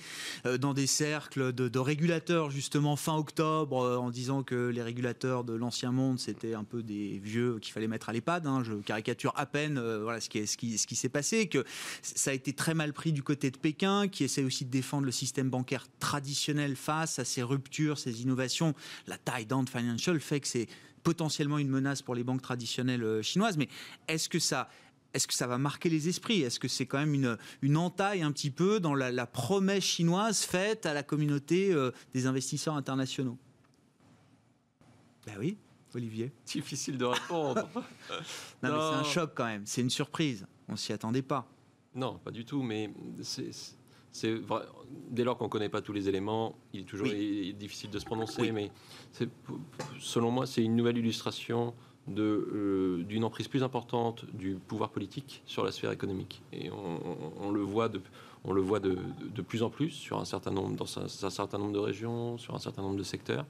[0.59, 5.91] dans des cercles de, régulateurs, justement, fin octobre, en disant que les régulateurs de l'ancien
[5.91, 8.47] monde, c'était un peu des vieux qu'il fallait mettre à l'EHPAD.
[8.47, 8.63] Hein.
[8.63, 11.63] Je caricature à peine ce qui, ce qui, s'est passé, que
[12.01, 15.05] ça a été très mal pris du côté de Pékin, qui essaie aussi de défendre
[15.05, 18.21] le système bancaire traditionnel face à ces ruptures, ces
[19.07, 20.67] la taille d'Ant Financial fait que c'est
[21.03, 23.57] potentiellement une menace pour les banques traditionnelles euh, chinoises.
[23.57, 23.69] Mais
[24.07, 24.69] est-ce que ça,
[25.13, 26.41] est-ce que ça va marquer les esprits?
[26.41, 30.41] Est-ce que c'est quand même une, une, entaille un petit peu dans la, promesse chinoise
[30.41, 33.38] faite à la communauté euh, des investisseurs internationaux?
[35.25, 35.57] Ben oui,
[35.93, 36.34] Olivier.
[36.45, 37.69] Difficile de répondre.
[37.75, 38.21] non,
[38.63, 39.65] mais c'est un choc quand même.
[39.65, 40.45] C'est une surprise.
[40.67, 41.47] On s'y attendait pas.
[41.95, 42.61] Non, pas du tout.
[42.61, 43.76] Mais c'est c'est
[45.09, 48.05] dès lors qu'on ne connaît pas tous les éléments, il est toujours difficile de se
[48.05, 48.72] prononcer, mais
[49.99, 51.74] selon moi, c'est une nouvelle illustration
[52.09, 56.41] euh, d'une emprise plus importante du pouvoir politique sur la sphère économique.
[56.53, 57.99] Et on, le voit, de,
[58.45, 58.97] on le voit de,
[59.36, 62.55] de, plus en plus sur un certain nombre, dans un, certain nombre de régions, sur
[62.55, 63.45] un certain nombre de secteurs.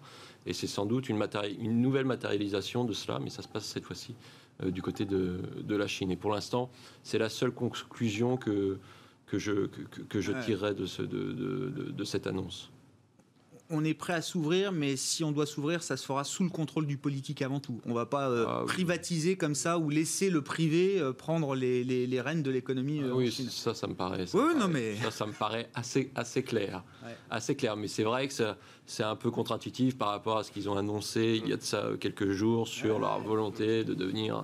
[0.47, 1.23] Et c'est sans doute une,
[1.59, 4.15] une, nouvelle matérialisation de cela, mais ça se passe cette fois-ci
[4.63, 6.09] euh, du côté de, de, la Chine.
[6.09, 6.71] Et pour l'instant,
[7.03, 8.79] c'est la seule conclusion que,
[9.27, 11.31] que je, que, que je tirerai de, ce, de,
[11.91, 12.71] de cette annonce
[13.69, 16.49] on est prêt à s'ouvrir, mais si on doit s'ouvrir, ça se fera sous le
[16.49, 17.81] contrôle du politique avant tout.
[17.85, 21.55] On ne va pas euh, ah privatiser comme ça ou laisser le privé euh, prendre
[21.55, 23.01] les, rênes de l'économie.
[23.01, 24.25] Euh, oui, ça, ça me paraît.
[24.25, 24.95] Ça, oui, non, mais...
[24.95, 26.83] ça, ça me paraît assez, assez clair.
[27.29, 27.75] Assez clair.
[27.75, 28.33] Mais c'est vrai que
[28.85, 31.61] c'est un peu contre-intuitif par rapport à ce qu'ils ont annoncé il y a de
[31.61, 34.43] ça quelques jours sur leur volonté de devenir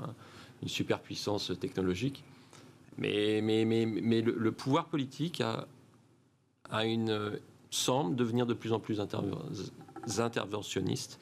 [0.61, 2.23] une superpuissance technologique.
[2.97, 5.67] Mais, mais, mais, mais le, pouvoir politique a,
[6.69, 7.39] a une
[7.73, 9.01] semble devenir de plus en plus
[10.19, 11.19] interventionniste.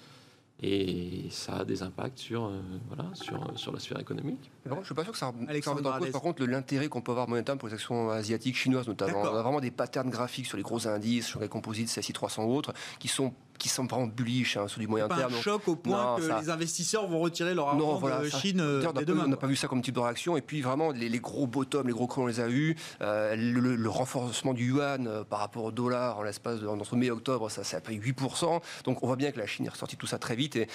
[0.63, 4.51] Et ça a des impacts sur, euh, voilà, sur, sur la sphère économique.
[4.63, 7.11] je ne suis pas sûr que ça, remet en cause, par contre, l'intérêt qu'on peut
[7.11, 9.22] avoir monétairement pour les actions asiatiques, chinoises notamment.
[9.22, 12.43] On a vraiment des patterns graphiques sur les gros indices, sur les composites CSI 300
[12.43, 15.36] ou autres, qui sont qui sont vraiment bullish hein, sur du moyen pas terme.
[15.36, 19.28] un choc au point que les investisseurs vont retirer leur argent de Chine euh, On
[19.28, 20.36] n'a pas vu ça comme type de réaction.
[20.36, 22.76] Et puis vraiment, les, gros bottoms, les gros creux, on les a eus.
[23.01, 27.07] Euh, le, renforcement du yuan euh, par rapport au dollar en l'espace de, entre mai
[27.07, 28.62] et octobre, ça, ça a pris 8%.
[28.86, 30.55] Donc on voit bien que la Chine est ressortie tout ça très vite.
[30.55, 30.68] Et,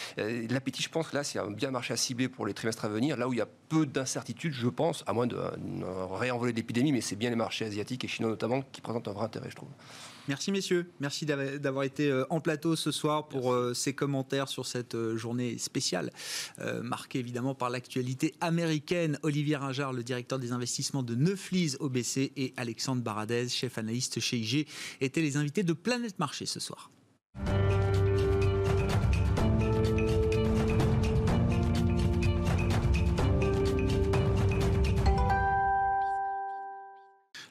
[0.49, 2.89] l'appétit, je pense que là, c'est un bien marché à cibler pour les trimestres à
[2.89, 3.17] venir.
[3.17, 5.37] Là où il y a peu d'incertitudes, je pense, à moins de
[6.13, 9.25] réenvoler l'épidémie, mais c'est bien les marchés asiatiques et chinois notamment qui présentent un vrai
[9.25, 9.71] intérêt, je trouve.
[10.29, 14.67] Merci messieurs, merci d'avoir été euh, en plateau ce soir pour euh, ces commentaires sur
[14.67, 16.11] cette euh, journée spéciale,
[16.83, 19.19] marquée évidemment par l'actualité américaine.
[19.23, 24.39] Olivier Ringard, le directeur des investissements de Neuflis OBC et Alexandre Baradez, chef analyste chez
[24.39, 24.67] IG,
[25.01, 26.91] étaient les invités de Planète Marché ce soir.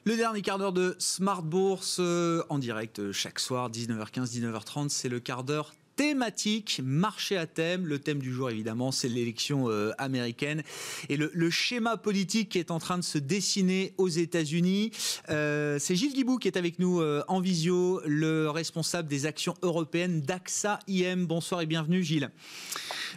[0.06, 4.88] Le dernier quart d'heure de Smart Bourse euh, en direct euh, chaque soir, 19h15, 19h30,
[4.88, 7.86] c'est le quart d'heure thématique, marché à thème.
[7.86, 10.62] Le thème du jour, évidemment, c'est l'élection euh, américaine
[11.08, 14.90] et le, schéma politique qui est en train de se dessiner aux États-Unis.
[15.30, 19.54] Euh, c'est Gilles Guibou qui est avec nous euh, en visio, le responsable des actions
[19.62, 21.26] européennes d'AXA IM.
[21.26, 22.30] Bonsoir et bienvenue, Gilles.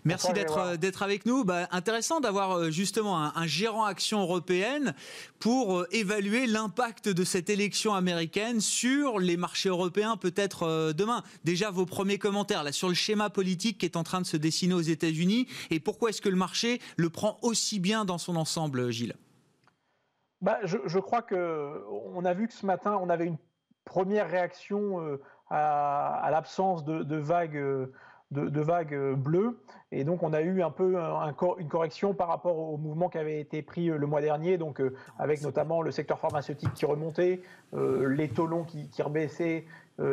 [0.06, 1.44] Merci d'être d'être avec nous.
[1.44, 4.94] Bah, intéressant d'avoir justement un, un, gérant action européenne
[5.40, 11.24] pour évaluer l'impact de cette élection américaine sur les marchés européens peut-être demain.
[11.44, 14.74] Déjà vos premiers commentaires sur le schéma politique qui est en train de se dessiner
[14.74, 18.92] aux États-Unis et pourquoi est-ce que le marché le prend aussi bien dans son ensemble,
[18.92, 19.16] Gilles?
[20.42, 23.38] Bah, je, crois que on a vu que ce matin, on avait une
[23.84, 27.62] première réaction euh, à, l'absence de, vagues.
[28.32, 29.60] vagues euh, bleues.
[29.92, 30.96] Et donc, on a eu un peu
[31.58, 34.82] une correction par rapport au mouvement qui avait été pris euh, le mois dernier, donc
[35.18, 37.42] avec notamment le secteur pharmaceutique qui remontait,
[37.74, 39.66] les taux longs qui, qui rebaissaient,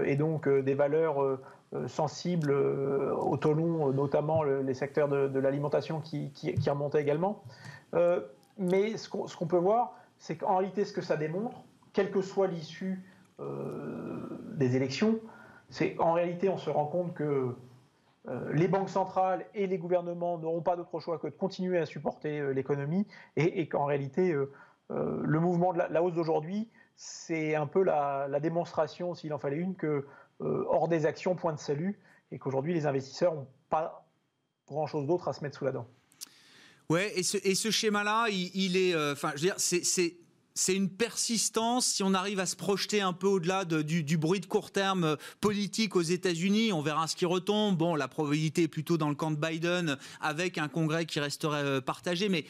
[0.04, 1.40] et donc des valeurs euh,
[1.86, 6.32] sensibles euh, au taux long, notamment les secteurs de, l'alimentation qui,
[6.68, 7.42] remontaient également.
[7.94, 8.20] Euh,
[8.58, 12.46] mais ce qu'on peut voir, c'est qu'en réalité, ce que ça démontre, quelle que soit
[12.46, 13.04] l'issue
[14.54, 15.18] des élections,
[15.68, 17.54] c'est qu'en réalité, on se rend compte que
[18.50, 22.54] les banques centrales et les gouvernements n'auront pas d'autre choix que de continuer à supporter
[22.54, 23.06] l'économie
[23.36, 24.34] et, qu'en réalité,
[24.88, 29.74] le mouvement de la, hausse d'aujourd'hui, c'est un peu la, démonstration, s'il en fallait une,
[29.74, 30.04] que euh,
[30.40, 31.98] hors des actions, point de salut,
[32.30, 34.06] et qu'aujourd'hui les investisseurs n'ont pas
[34.66, 35.86] grand-chose d'autre à se mettre sous la dent.
[36.88, 41.86] Ouais, et ce, schéma-là, il, est, euh, enfin, c'est une persistance.
[41.86, 45.02] Si on arrive à se projeter un peu au-delà du, du, bruit de court terme
[45.02, 47.76] euh, politique aux États-Unis, on verra ce qui retombe.
[47.76, 51.80] Bon, la probabilité est plutôt dans le camp de Biden, avec un Congrès qui resterait
[51.80, 52.28] partagé.
[52.28, 52.44] Mais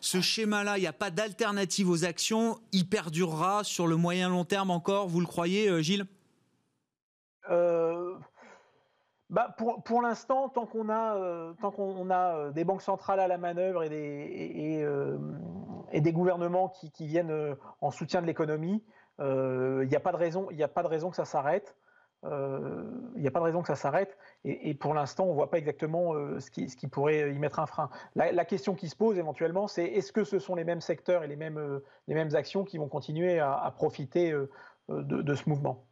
[0.00, 2.58] ce schéma-là, il n'y a pas d'alternative aux actions.
[2.72, 5.06] Il perdurera sur le moyen long terme encore.
[5.06, 6.06] Vous le croyez, Gilles?
[7.50, 8.16] Euh,
[9.30, 13.88] bah pour, l'instant, tant qu'on a, euh, euh, des banques centrales à la manœuvre et
[13.88, 14.84] des,
[16.12, 18.84] gouvernements qui, viennent en soutien de l'économie,
[19.18, 21.74] il n'y a pas de raison, que ça s'arrête.
[22.24, 22.28] Il
[23.16, 24.18] n'y a pas de raison que ça s'arrête.
[24.44, 27.88] Et, pour l'instant, on ne voit pas exactement ce, qui, pourrait y mettre un frein.
[28.14, 31.26] La, question qui se pose éventuellement, c'est est-ce que ce sont les mêmes secteurs et
[31.26, 31.80] les mêmes,
[32.34, 34.30] actions qui vont continuer à, profiter
[34.90, 35.86] de ce mouvement?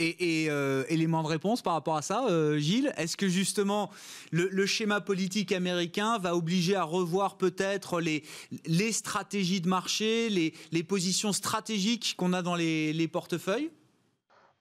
[0.00, 0.46] Et,
[0.88, 2.24] élément de réponse par rapport à ça,
[2.56, 3.90] Gilles, est-ce que justement
[4.32, 8.22] le, schéma politique américain va obliger à revoir peut-être les,
[8.92, 13.70] stratégies de marché, les, positions stratégiques qu'on a dans les, les portefeuilles?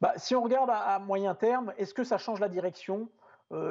[0.01, 3.09] Bah, si on regarde à, moyen terme, est-ce que ça change la direction?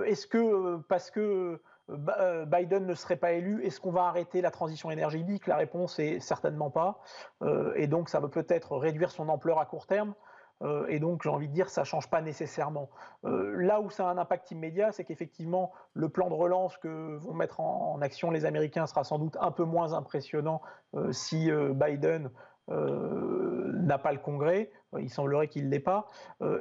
[0.07, 1.61] Est-ce que parce que
[1.91, 5.47] euh, Biden ne serait pas élu, est-ce qu'on va arrêter la transition énergétique?
[5.47, 7.01] La réponse est certainement pas.
[7.43, 10.15] Euh, et donc, ça va peut-être réduire son ampleur à court terme.
[10.63, 12.91] Euh, et donc, j'ai envie de dire, ça ne change pas nécessairement.
[13.23, 17.35] là où ça a un impact immédiat, c'est qu'effectivement, le plan de relance que vont
[17.35, 20.63] mettre en, action les Américains sera sans doute un peu moins impressionnant
[21.11, 22.31] si Biden
[22.69, 24.71] n'a pas le Congrès.
[24.99, 26.07] Il semblerait qu'il ne l'ait pas.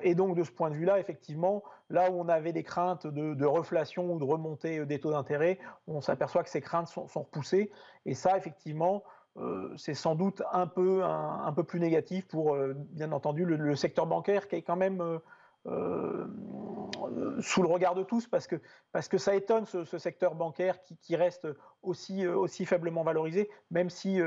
[0.02, 3.46] et donc, de ce point de vue-là, effectivement, là où on avait des craintes de,
[3.46, 7.72] reflation ou de remontée des taux d'intérêt, on s'aperçoit que ces craintes sont, repoussées.
[8.06, 9.04] Et ça, effectivement,
[9.78, 11.04] c'est sans doute un peu,
[11.68, 12.58] plus négatif pour,
[12.92, 15.20] bien entendu, le, secteur bancaire qui est quand même
[17.42, 18.56] sous le regard de tous parce que,
[18.92, 21.48] parce ça étonne ce, secteur bancaire qui, reste
[21.82, 22.26] aussi,
[22.66, 24.20] faiblement valorisé, même si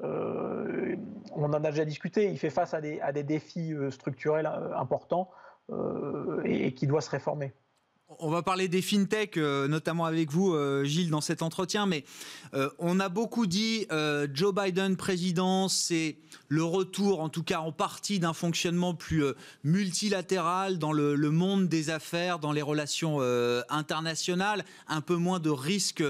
[0.00, 4.46] on en a déjà discuté, il fait face à des, à des défis structurels
[4.76, 5.30] importants
[6.44, 7.52] et qui doit se réformer.
[8.20, 11.86] On va parler des fintech, euh, notamment avec vous, euh, Gilles, dans cet entretien.
[11.86, 12.04] Mais
[12.54, 13.86] euh, on a beaucoup dit
[14.32, 16.16] Joe Biden président, c'est
[16.48, 19.24] le retour, en tout cas en partie, d'un fonctionnement plus
[19.64, 23.20] multilatéral dans le, monde des affaires, dans les relations
[23.68, 26.04] internationales, un peu moins de risques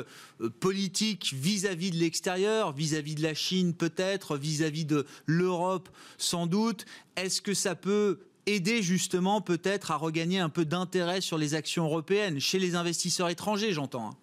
[0.61, 5.89] politiques vis-à-vis de l'extérieur, vis-à-vis de la Chine peut-être, vis-à-vis de l'Europe
[6.19, 6.85] sans doute.
[7.17, 11.85] Est-ce que ça peut aider justement peut-être à regagner un peu d'intérêt sur les actions
[11.85, 14.11] européennes, chez les investisseurs étrangers, j'entends.
[14.11, 14.17] Hein.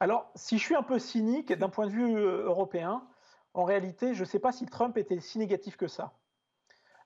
[0.00, 3.06] Alors, si je suis un peu cynique d'un point de vue euh, européen,
[3.52, 6.14] en réalité, je ne sais pas si Trump était si négatif que ça.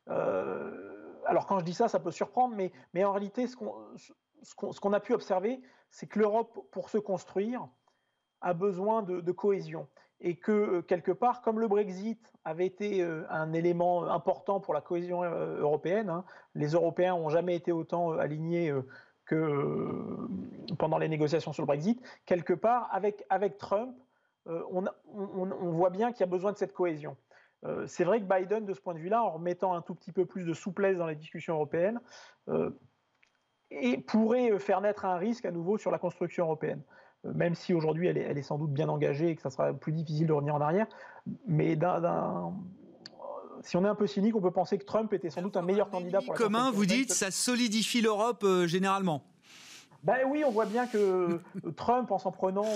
[0.08, 4.92] Euh, alors, quand je dis ça, ça peut surprendre, mais, mais en réalité, ce qu'on
[4.92, 5.60] a pu observer,
[5.90, 7.66] c'est que l'Europe, pour se construire,
[8.40, 9.88] a besoin de cohésion
[10.20, 14.74] et que euh, quelque part, comme le Brexit avait été euh, un élément important pour
[14.74, 18.72] la cohésion euh, européenne, hein, les Européens n'ont jamais été autant alignés
[19.26, 20.28] que
[20.78, 23.24] pendant les négociations sur le Brexit, quelque part, avec,
[23.58, 23.96] Trump,
[24.46, 24.84] on,
[25.72, 27.16] voit bien qu'il y a besoin de cette cohésion.
[27.86, 30.26] C'est vrai que Biden, de ce point de vue-là, en remettant un tout petit peu
[30.26, 32.00] plus de souplesse dans les discussions européennes,
[34.06, 36.82] pourrait faire naître un risque à nouveau sur la construction européenne
[37.34, 40.26] même si aujourd'hui elle, est, sans doute bien engagée et que ça sera plus difficile
[40.26, 40.86] de revenir en arrière.
[41.46, 41.78] Mais
[43.62, 45.62] si on est un peu cynique, on peut penser que Trump était sans doute un
[45.62, 49.24] meilleur candidat pour la commun, vous dites, ça solidifie l'Europe euh, généralement
[50.02, 51.38] ben oui, on voit bien que euh,
[51.76, 52.66] Trump, en s'en prenant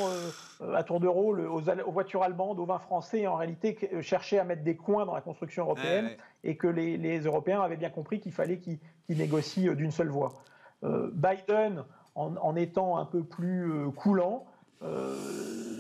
[0.63, 1.61] euh, à tour de rôle aux,
[1.93, 5.65] voitures allemandes, aux vins français, en réalité cherchait à mettre des coins dans la construction
[5.65, 8.79] européenne et que les, Européens avaient bien compris qu'il fallait qu'ils
[9.11, 10.43] négocient d'une seule voix.
[10.83, 11.85] Biden,
[12.19, 14.45] en, étant un peu plus euh, coulant,
[14.83, 15.15] euh,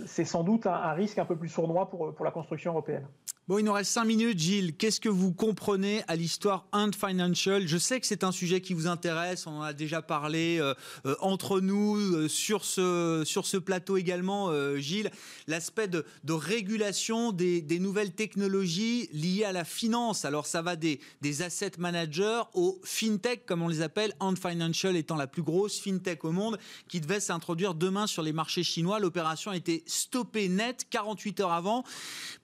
[0.07, 3.07] c'est sans doute un, risque un peu plus sournois pour, pour la construction européenne.
[3.49, 4.77] Bon, il nous reste cinq minutes, Gilles.
[4.77, 7.67] Qu'est-ce que vous comprenez à l'histoire Ant Financial?
[7.67, 9.47] Je sais que c'est un sujet qui vous intéresse.
[9.47, 10.75] On en a déjà parlé euh,
[11.07, 15.11] euh, entre nous euh, sur ce plateau également, Gilles.
[15.47, 20.27] L'aspect de, régulation des, nouvelles technologies liées à la finance.
[20.27, 24.13] Alors, ça va des des asset managers aux fintech, comme on les appelle.
[24.21, 28.35] Ant Financial étant la plus grosse fintech au monde, qui devait s'introduire demain sur les
[28.35, 28.99] marchés chinois.
[28.99, 31.83] L'opération a été stoppée net 48 heures avant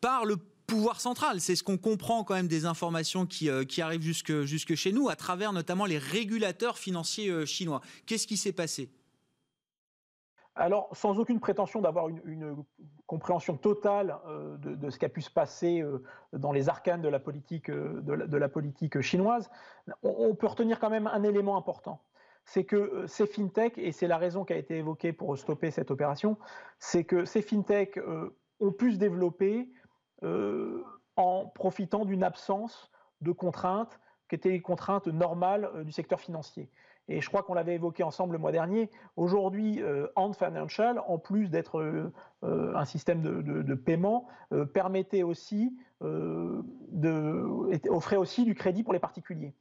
[0.00, 1.40] par le pouvoir central.
[1.40, 4.92] C'est ce qu'on comprend quand même des informations qui, euh, qui arrivent jusque, jusque chez
[4.92, 7.80] nous, à travers notamment les régulateurs financiers euh, chinois.
[8.06, 8.90] Qu'est-ce qui s'est passé?
[10.56, 12.64] Alors, sans aucune prétention d'avoir une,
[13.06, 15.84] compréhension totale euh, de, ce qui a pu se passer
[16.32, 19.50] dans les arcanes de la politique, de la, politique chinoise,
[20.02, 22.00] on, peut retenir quand même un élément important.
[22.46, 25.90] C'est que ces fintechs, et c'est la raison qui a été évoquée pour stopper cette
[25.90, 26.38] opération,
[26.78, 27.98] c'est que ces fintechs
[28.60, 29.68] ont pu se développer
[30.22, 32.90] en profitant d'une absence
[33.20, 36.70] de contraintes qui étaient les contraintes normales euh, du secteur financier.
[37.08, 38.90] Et je crois qu'on l'avait évoqué ensemble le mois dernier.
[39.16, 42.02] Aujourd'hui, euh, Ant Financial, en plus d'être
[42.42, 44.26] un système de, paiement,
[44.72, 45.76] permettait aussi
[47.90, 49.54] offrait aussi du crédit pour les particuliers.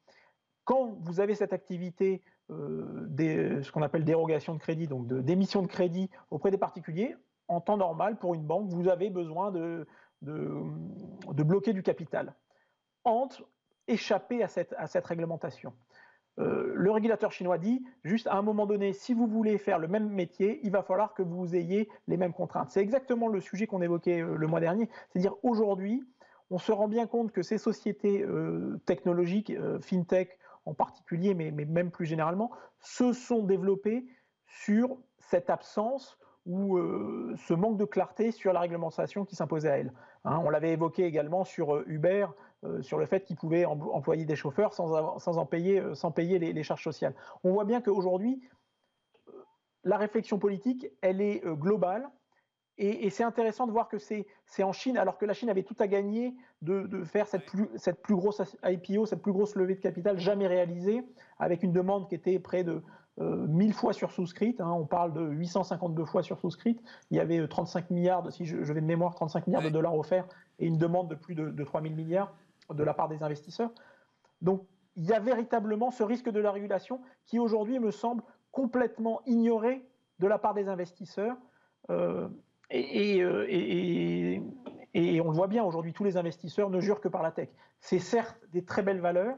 [0.64, 6.10] Quand vous avez cette activité, ce qu'on appelle dérogation de crédit, donc d'émission de crédit
[6.32, 7.18] auprès des particuliers,
[7.50, 9.86] en temps normal, pour une banque, vous avez besoin de,
[10.24, 12.34] de, bloquer du capital.
[13.04, 13.44] Entre
[13.88, 15.74] échapper à cette, réglementation.
[16.40, 19.88] Euh, le régulateur chinois dit, juste à un moment donné, si vous voulez faire le
[19.88, 22.72] même métier, il va falloir que vous ayez les mêmes contraintes.
[22.72, 24.90] C'est exactement le sujet qu'on évoquait euh, le mois dernier.
[25.10, 26.04] C'est-à-dire aujourd'hui,
[26.50, 31.92] on se rend bien compte que ces sociétés euh, technologiques, fintech, en particulier, mais, même
[31.92, 34.06] plus généralement, se sont développées
[34.46, 36.78] sur cette absence ou
[37.38, 39.94] ce manque de clarté sur la réglementation qui s'imposait à elle.
[40.26, 42.28] Hein, on l'avait évoqué également sur euh, Uber,
[42.64, 46.40] euh, sur le fait qu'ils pouvaient employer des chauffeurs sans, sans en payer, sans payer
[46.40, 47.14] les, charges sociales.
[47.44, 48.42] On voit bien qu'aujourd'hui,
[49.84, 52.10] la réflexion politique, elle est globale.
[52.78, 54.26] Et, c'est intéressant de voir que c'est
[54.64, 58.02] en Chine, alors que la Chine avait tout à gagner de, faire cette plus, cette
[58.02, 61.04] plus grosse IPO, cette plus grosse levée de capital jamais réalisée,
[61.38, 62.82] avec une demande qui était près de
[63.18, 64.60] 1000 euh, fois sur souscrite.
[64.62, 64.72] Hein.
[64.72, 66.82] on parle de 852 fois sur souscrite.
[67.12, 69.70] Il y avait 35 euh, milliards, de, si je, vais de mémoire, 35 milliards de
[69.70, 70.28] dollars offerts
[70.60, 72.34] et une demande de plus de, de 3000 milliards
[72.74, 73.72] de la part des investisseurs.
[74.42, 79.22] Donc il y a véritablement ce risque de la régulation qui aujourd'hui me semble complètement
[79.26, 79.84] ignoré
[80.20, 81.36] de la part des investisseurs.
[81.90, 82.30] Euh,
[82.70, 84.42] et, et,
[84.94, 87.50] et, on le voit bien aujourd'hui, tous les investisseurs ne jurent que par la tech.
[87.80, 89.36] C'est certes des très belles valeurs,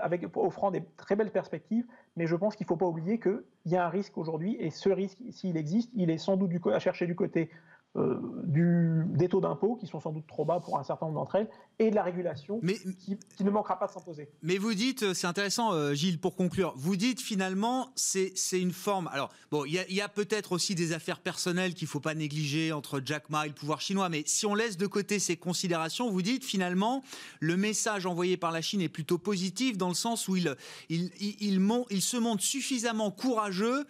[0.00, 3.42] avec, offrant des très belles perspectives, mais je pense qu'il ne faut pas oublier qu'il
[3.66, 6.78] y a un risque aujourd'hui, et ce risque, s'il existe, il est sans doute à
[6.78, 7.50] chercher du côté
[7.96, 11.18] euh, du, des taux d'impôt, qui sont sans doute trop bas pour un certain nombre
[11.18, 14.28] d'entre elles, et de la régulation, qui, ne manquera pas de s'imposer.
[14.42, 18.72] Mais vous dites, euh, c'est intéressant, euh, Gilles, pour conclure, vous dites finalement, c'est une
[18.72, 19.08] forme.
[19.12, 22.72] Alors, bon, il y a, peut-être aussi des affaires personnelles qu'il ne faut pas négliger
[22.72, 26.10] entre Jack Ma et le pouvoir chinois, mais si on laisse de côté ces considérations,
[26.10, 27.02] vous dites finalement,
[27.40, 30.54] le message envoyé par la Chine est plutôt positif dans le sens où il,
[30.88, 33.84] il, il, il se montre suffisamment courageux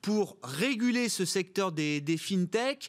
[0.00, 2.88] pour réguler ce secteur des, des fintech,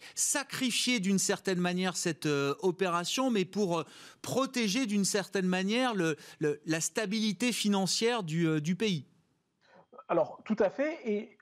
[0.59, 3.83] sacrifier d'une certaine manière cette euh, opération, mais pour euh,
[4.21, 5.93] protéger d'une certaine manière
[6.41, 9.05] la stabilité financière du, euh, du, pays.
[10.09, 10.99] Alors, tout à fait.
[11.05, 11.37] Et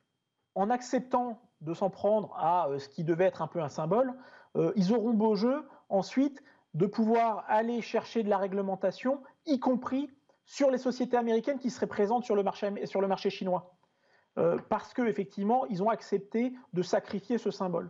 [0.53, 4.13] en acceptant de s'en prendre à ce qui devait être un peu un symbole,
[4.75, 6.43] ils auront beau jeu ensuite
[6.75, 10.09] de pouvoir aller chercher de la réglementation, y compris
[10.45, 13.77] sur les sociétés américaines qui seraient présentes sur le marché, sur le marché chinois.
[14.37, 17.89] Euh, parce qu'effectivement, ils ont accepté de sacrifier ce symbole.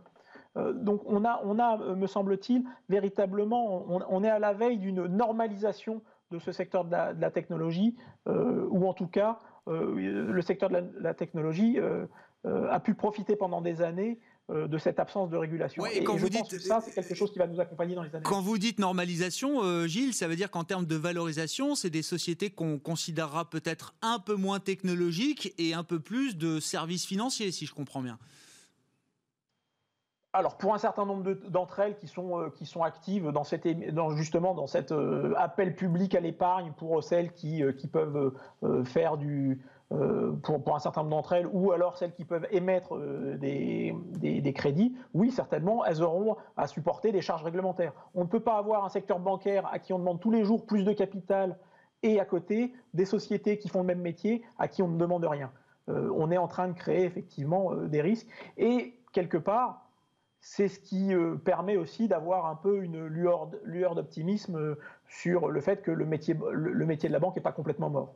[0.58, 5.06] Euh, donc on a, on a me semble-t-il, véritablement, on, est à la veille d'une
[5.06, 7.96] normalisation de ce secteur de la, technologie,
[8.26, 11.78] euh, ou en tout cas, le secteur de la technologie
[12.44, 14.18] a pu profiter pendant des années
[14.50, 15.84] euh, de cette absence de régulation.
[15.84, 18.24] et, quand vous dites ça, c'est quelque chose qui va nous accompagner dans les années.
[18.24, 22.00] Quand vous dites normalisation, euh, Gilles, ça veut dire qu'en termes de valorisation, c'est des
[22.00, 27.52] sociétés qu'on considérera peut-être un peu moins technologiques et un peu plus de services financiers,
[27.52, 28.18] si je comprends bien.
[30.38, 33.66] Alors pour un certain nombre d'entre elles qui sont, euh, qui sont actives dans, cette,
[33.92, 34.94] dans justement dans cet
[35.36, 38.32] appel public à l'épargne pour celles qui, qui peuvent
[38.84, 39.60] faire du,
[39.90, 43.96] euh, pour, un certain nombre d'entre elles, ou alors celles qui peuvent émettre euh, des,
[44.18, 47.94] des, crédits, oui, certainement, elles auront à supporter des charges réglementaires.
[48.14, 50.66] On ne peut pas avoir un secteur bancaire à qui on demande tous les jours
[50.66, 51.56] plus de capital
[52.02, 55.24] et à côté des sociétés qui font le même métier à qui on ne demande
[55.24, 55.50] rien.
[55.88, 58.28] Euh, on est en train de créer effectivement des risques
[58.58, 59.87] et quelque part,
[60.50, 61.12] c'est ce qui
[61.44, 64.76] permet aussi d'avoir un peu une lueur, d'optimisme
[65.06, 68.14] sur le fait que le métier, le métier de la banque n'est pas complètement mort.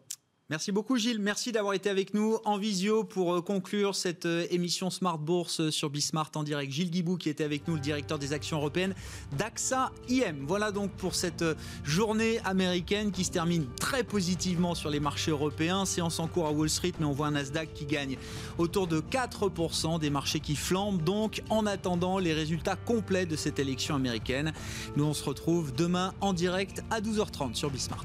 [0.53, 4.45] Merci beaucoup Gilles, merci d'avoir été avec nous en visio pour euh, conclure cette euh,
[4.51, 6.71] émission Smart Bourse euh, sur Bismart en direct.
[6.71, 8.95] Gilles Guibou qui était avec nous, le directeur des actions européennes
[9.39, 10.45] d'AXA IM.
[10.47, 11.43] Voilà donc pour cette
[11.85, 15.87] journée américaine qui se termine très positivement sur les marchés européens.
[15.87, 18.19] Séance en cours à Wall Street, mais on voit un Nasdaq qui gagne
[18.59, 23.59] autour de 4%, des marchés qui flambent donc en attendant les résultats complets de cette
[23.59, 24.53] élection américaine.
[24.97, 28.05] Nous on se retrouve demain en direct à 12h30 sur Bismart.